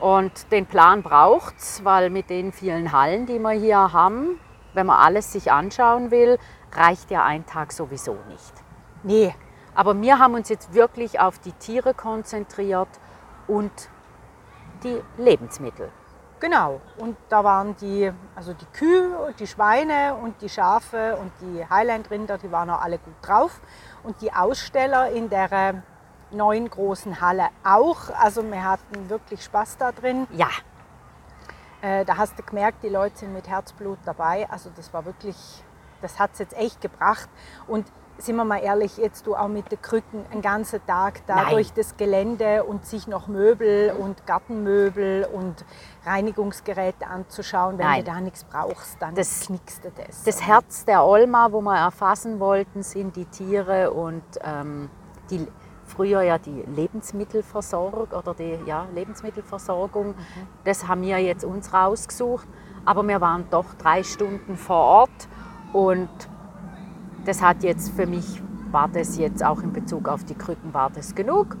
Und 0.00 0.50
den 0.50 0.66
Plan 0.66 1.02
braucht 1.02 1.58
es, 1.58 1.84
weil 1.84 2.10
mit 2.10 2.28
den 2.28 2.52
vielen 2.52 2.92
Hallen, 2.92 3.26
die 3.26 3.38
wir 3.38 3.52
hier 3.52 3.92
haben, 3.92 4.40
wenn 4.74 4.86
man 4.86 4.98
alles 4.98 5.32
sich 5.32 5.52
anschauen 5.52 6.10
will, 6.10 6.38
reicht 6.72 7.10
ja 7.10 7.24
ein 7.24 7.46
Tag 7.46 7.72
sowieso 7.72 8.16
nicht. 8.28 8.61
Nee, 9.02 9.34
Aber 9.74 9.98
wir 10.00 10.18
haben 10.18 10.34
uns 10.34 10.48
jetzt 10.48 10.74
wirklich 10.74 11.18
auf 11.18 11.38
die 11.38 11.52
Tiere 11.52 11.94
konzentriert 11.94 12.88
und 13.48 13.72
die 14.84 15.00
Lebensmittel. 15.16 15.90
genau. 16.40 16.80
Und 16.98 17.16
da 17.28 17.42
waren 17.44 17.74
die, 17.76 18.12
also 18.34 18.52
die 18.52 18.66
Kühe, 18.66 19.16
und 19.16 19.38
die 19.40 19.46
Schweine 19.46 20.14
und 20.16 20.40
die 20.42 20.48
Schafe 20.48 21.16
und 21.16 21.32
die 21.40 21.64
Highland-Rinder, 21.68 22.36
die 22.38 22.50
waren 22.50 22.68
auch 22.68 22.82
alle 22.82 22.98
gut 22.98 23.14
drauf. 23.22 23.60
Und 24.02 24.20
die 24.20 24.32
Aussteller 24.32 25.10
in 25.12 25.30
der 25.30 25.82
neuen 26.32 26.68
großen 26.68 27.20
Halle 27.20 27.48
auch. 27.64 28.10
Also 28.18 28.42
wir 28.42 28.62
hatten 28.64 29.08
wirklich 29.08 29.42
Spaß 29.44 29.76
da 29.78 29.92
drin. 29.92 30.26
Ja, 30.32 30.48
Äh, 31.80 32.04
da 32.04 32.16
hast 32.16 32.38
du 32.38 32.42
gemerkt, 32.44 32.82
die 32.84 32.88
Leute 32.88 33.16
sind 33.18 33.32
mit 33.32 33.48
Herzblut 33.48 33.98
dabei. 34.04 34.48
Also 34.50 34.70
das 34.76 34.92
war 34.92 35.04
wirklich, 35.04 35.36
das 36.00 36.18
hat 36.20 36.30
es 36.34 36.38
jetzt 36.38 36.54
echt 36.56 36.80
gebracht. 36.80 37.28
Und 37.66 37.86
sind 38.18 38.36
wir 38.36 38.44
mal 38.44 38.58
ehrlich, 38.58 38.96
jetzt 38.98 39.26
du 39.26 39.34
auch 39.34 39.48
mit 39.48 39.70
den 39.72 39.80
Krücken 39.82 40.24
einen 40.30 40.42
ganzen 40.42 40.84
Tag 40.86 41.26
da 41.26 41.36
Nein. 41.36 41.50
durch 41.50 41.72
das 41.72 41.96
Gelände 41.96 42.64
und 42.64 42.86
sich 42.86 43.06
noch 43.08 43.26
Möbel 43.26 43.92
und 43.98 44.26
Gartenmöbel 44.26 45.26
und 45.32 45.64
Reinigungsgeräte 46.04 47.06
anzuschauen. 47.06 47.78
Wenn 47.78 47.86
Nein. 47.86 48.04
du 48.04 48.10
da 48.10 48.20
nichts 48.20 48.44
brauchst, 48.44 49.00
dann 49.00 49.14
Das- 49.14 49.46
knickst 49.46 49.84
du 49.84 49.90
das. 49.90 50.22
Das 50.24 50.42
Herz 50.46 50.84
der 50.84 51.04
Olma, 51.04 51.50
wo 51.52 51.60
wir 51.60 51.76
erfassen 51.76 52.38
wollten, 52.38 52.82
sind 52.82 53.16
die 53.16 53.24
Tiere 53.26 53.90
und 53.90 54.22
ähm, 54.44 54.88
die 55.30 55.46
früher 55.84 56.22
ja 56.22 56.38
die 56.38 56.62
Lebensmittelversorgung 56.62 58.06
oder 58.16 58.34
die 58.34 58.58
ja, 58.66 58.86
Lebensmittelversorgung. 58.94 60.14
Das 60.64 60.86
haben 60.88 61.02
wir 61.02 61.18
jetzt 61.18 61.44
uns 61.44 61.72
rausgesucht. 61.72 62.46
Aber 62.84 63.02
wir 63.04 63.20
waren 63.20 63.46
doch 63.50 63.74
drei 63.74 64.02
Stunden 64.02 64.56
vor 64.56 64.76
Ort 64.76 65.28
und 65.72 66.08
das 67.24 67.42
hat 67.42 67.62
jetzt 67.62 67.90
für 67.90 68.06
mich, 68.06 68.42
war 68.70 68.88
das 68.88 69.16
jetzt 69.18 69.44
auch 69.44 69.62
in 69.62 69.72
Bezug 69.72 70.08
auf 70.08 70.24
die 70.24 70.34
Krücken, 70.34 70.74
war 70.74 70.90
das 70.90 71.14
genug. 71.14 71.56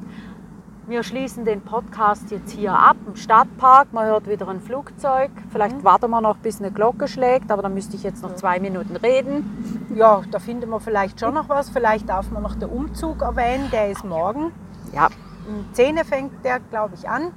Wir 0.88 1.04
schließen 1.04 1.44
den 1.44 1.60
Podcast 1.60 2.32
jetzt 2.32 2.50
hier 2.50 2.72
ab 2.72 2.96
im 3.06 3.14
Stadtpark. 3.14 3.92
Man 3.92 4.06
hört 4.06 4.28
wieder 4.28 4.48
ein 4.48 4.60
Flugzeug. 4.60 5.30
Vielleicht 5.50 5.84
warten 5.84 6.10
wir 6.10 6.20
noch, 6.20 6.38
bis 6.38 6.58
eine 6.60 6.72
Glocke 6.72 7.06
schlägt, 7.06 7.52
aber 7.52 7.62
dann 7.62 7.72
müsste 7.74 7.94
ich 7.94 8.02
jetzt 8.02 8.20
noch 8.22 8.34
zwei 8.34 8.58
Minuten 8.58 8.96
reden. 8.96 9.88
ja, 9.94 10.22
da 10.32 10.40
finden 10.40 10.68
wir 10.70 10.80
vielleicht 10.80 11.20
schon 11.20 11.34
noch 11.34 11.48
was. 11.48 11.70
Vielleicht 11.70 12.08
darf 12.08 12.32
man 12.32 12.42
noch 12.42 12.56
den 12.56 12.68
Umzug 12.68 13.22
erwähnen, 13.22 13.70
der 13.70 13.90
ist 13.92 14.04
morgen. 14.04 14.50
Ja, 14.92 15.08
Um 15.48 15.72
10 15.72 15.98
Uhr 15.98 16.04
fängt 16.04 16.44
der, 16.44 16.58
glaube 16.58 16.94
ich, 16.96 17.08
an. 17.08 17.30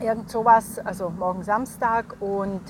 Irgend 0.00 0.30
sowas, 0.30 0.78
also 0.78 1.10
morgen 1.10 1.42
Samstag. 1.42 2.16
Und 2.20 2.60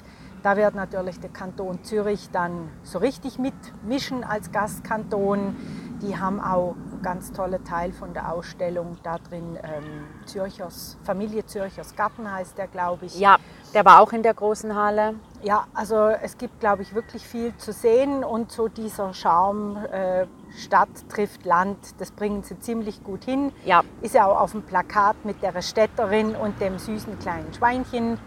da 0.47 0.57
wird 0.57 0.77
natürlich 0.77 1.19
der 1.19 1.31
Kanton 1.31 1.83
Zürich 1.83 2.31
dann 2.31 2.71
so 2.85 3.01
richtig 3.01 3.37
mitmischen 3.37 4.23
als 4.23 4.53
Gastkanton. 4.53 5.57
Die 6.03 6.17
haben 6.21 6.41
auch 6.41 6.77
einen 6.93 7.03
ganz 7.03 7.33
tolle 7.33 7.65
Teil 7.65 7.93
von 7.93 8.15
der 8.15 8.33
Ausstellung 8.33 8.97
da 9.03 9.19
drin. 9.19 9.59
Ähm, 9.61 10.05
Zürchers, 10.25 10.99
Familie 11.03 11.45
Zürchers 11.47 11.97
Garten 11.97 12.31
heißt 12.31 12.57
der, 12.59 12.69
glaube 12.69 13.07
ich. 13.07 13.19
ja, 13.19 13.39
der 13.75 13.85
war 13.85 14.01
auch 14.01 14.13
in 14.13 14.23
der 14.23 14.35
großen 14.35 14.77
Halle. 14.77 15.17
Ja, 15.43 15.67
also 15.75 15.97
es 16.23 16.39
gibt, 16.39 16.61
glaube 16.61 16.83
ich, 16.83 16.95
wirklich 16.95 17.27
viel 17.27 17.53
zu 17.57 17.73
sehen 17.73 18.23
und 18.23 18.53
so 18.53 18.69
dieser 18.69 19.15
Charme 19.15 19.85
äh, 19.87 20.27
Stadt 20.57 21.09
trifft 21.09 21.45
Land, 21.45 21.77
das 21.99 22.13
bringen 22.13 22.45
sie 22.45 22.57
ziemlich 22.61 23.03
gut 23.03 23.25
hin. 23.25 23.51
Ja. 23.65 23.83
Ist 24.01 24.15
ja 24.15 24.27
auch 24.27 24.41
auf 24.41 24.53
dem 24.53 24.63
Plakat 24.63 25.17
mit 25.25 25.43
der 25.43 25.61
Städterin 25.61 26.37
und 26.37 26.61
dem 26.61 26.79
süßen 26.79 27.19
kleinen 27.19 27.53
Schweinchen. 27.53 28.21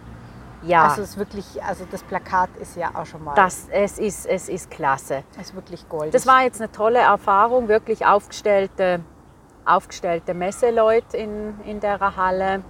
Ja, 0.63 0.83
Also 0.83 1.01
es 1.01 1.11
ist 1.11 1.17
wirklich, 1.17 1.63
also 1.63 1.85
das 1.89 2.03
Plakat 2.03 2.49
ist 2.57 2.75
ja 2.75 2.91
auch 2.93 3.05
schon 3.05 3.23
mal, 3.23 3.33
das, 3.35 3.67
es, 3.71 3.97
ist, 3.97 4.25
es 4.25 4.49
ist 4.49 4.69
klasse. 4.69 5.23
ist 5.39 5.55
wirklich 5.55 5.87
goldig. 5.87 6.11
Das 6.11 6.27
war 6.27 6.43
jetzt 6.43 6.61
eine 6.61 6.71
tolle 6.71 6.99
Erfahrung, 6.99 7.67
wirklich 7.67 8.05
aufgestellte, 8.05 9.01
aufgestellte 9.65 10.33
Messeleute 10.33 11.17
in, 11.17 11.59
in 11.61 11.79
der 11.79 11.99
Halle. 12.15 12.63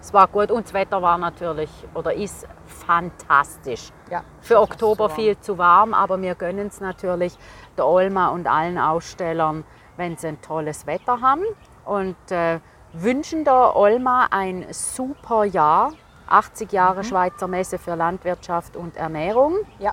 Es 0.00 0.12
war 0.12 0.28
gut 0.28 0.50
und 0.52 0.66
das 0.66 0.74
Wetter 0.74 1.02
war 1.02 1.18
natürlich 1.18 1.70
oder 1.94 2.14
ist 2.14 2.46
fantastisch. 2.66 3.90
ja, 4.10 4.22
Für 4.40 4.60
Oktober 4.60 5.08
so 5.08 5.14
viel 5.16 5.38
zu 5.40 5.58
warm, 5.58 5.94
aber 5.94 6.20
wir 6.22 6.34
gönnen 6.34 6.68
es 6.68 6.80
natürlich 6.80 7.36
der 7.76 7.86
Olma 7.86 8.28
und 8.28 8.46
allen 8.46 8.78
Ausstellern, 8.78 9.64
wenn 9.96 10.16
sie 10.16 10.28
ein 10.28 10.40
tolles 10.42 10.86
Wetter 10.86 11.20
haben. 11.20 11.42
Und 11.84 12.16
äh, 12.30 12.60
wünschen 12.92 13.44
der 13.44 13.74
Olma 13.76 14.28
ein 14.30 14.66
super 14.70 15.44
Jahr. 15.44 15.92
80 16.28 16.72
Jahre 16.72 17.04
Schweizer 17.04 17.48
Messe 17.48 17.78
für 17.78 17.94
Landwirtschaft 17.94 18.76
und 18.76 18.96
Ernährung. 18.96 19.56
Ja, 19.78 19.92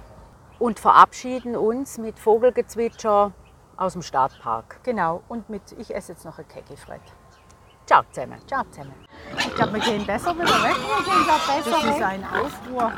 Und 0.59 0.79
verabschieden 0.79 1.55
uns 1.55 1.97
mit 1.97 2.19
Vogelgezwitscher 2.19 3.31
aus 3.77 3.93
dem 3.93 4.01
Stadtpark. 4.01 4.79
genau. 4.83 5.21
Und 5.27 5.49
mit, 5.49 5.61
ich 5.77 5.93
esse 5.95 6.13
jetzt 6.13 6.25
noch 6.25 6.37
ein 6.39 6.47
Kekifred. 6.47 7.01
Ciao 7.85 8.01
zusammen. 8.11 8.39
Ciao 8.47 8.63
zusammen. 8.71 8.93
Ich 9.37 9.55
glaube, 9.55 9.73
wir 9.73 9.79
gehen 9.81 10.05
besser 10.05 10.33
wieder 10.33 10.45
weg. 10.63 10.75
Wir 10.75 11.03
gehen 11.03 11.25
da 11.27 11.53
besser 11.53 11.71
das 11.71 11.95
ist 11.95 12.01
ein 12.01 12.23
Aufruhr. 12.23 12.91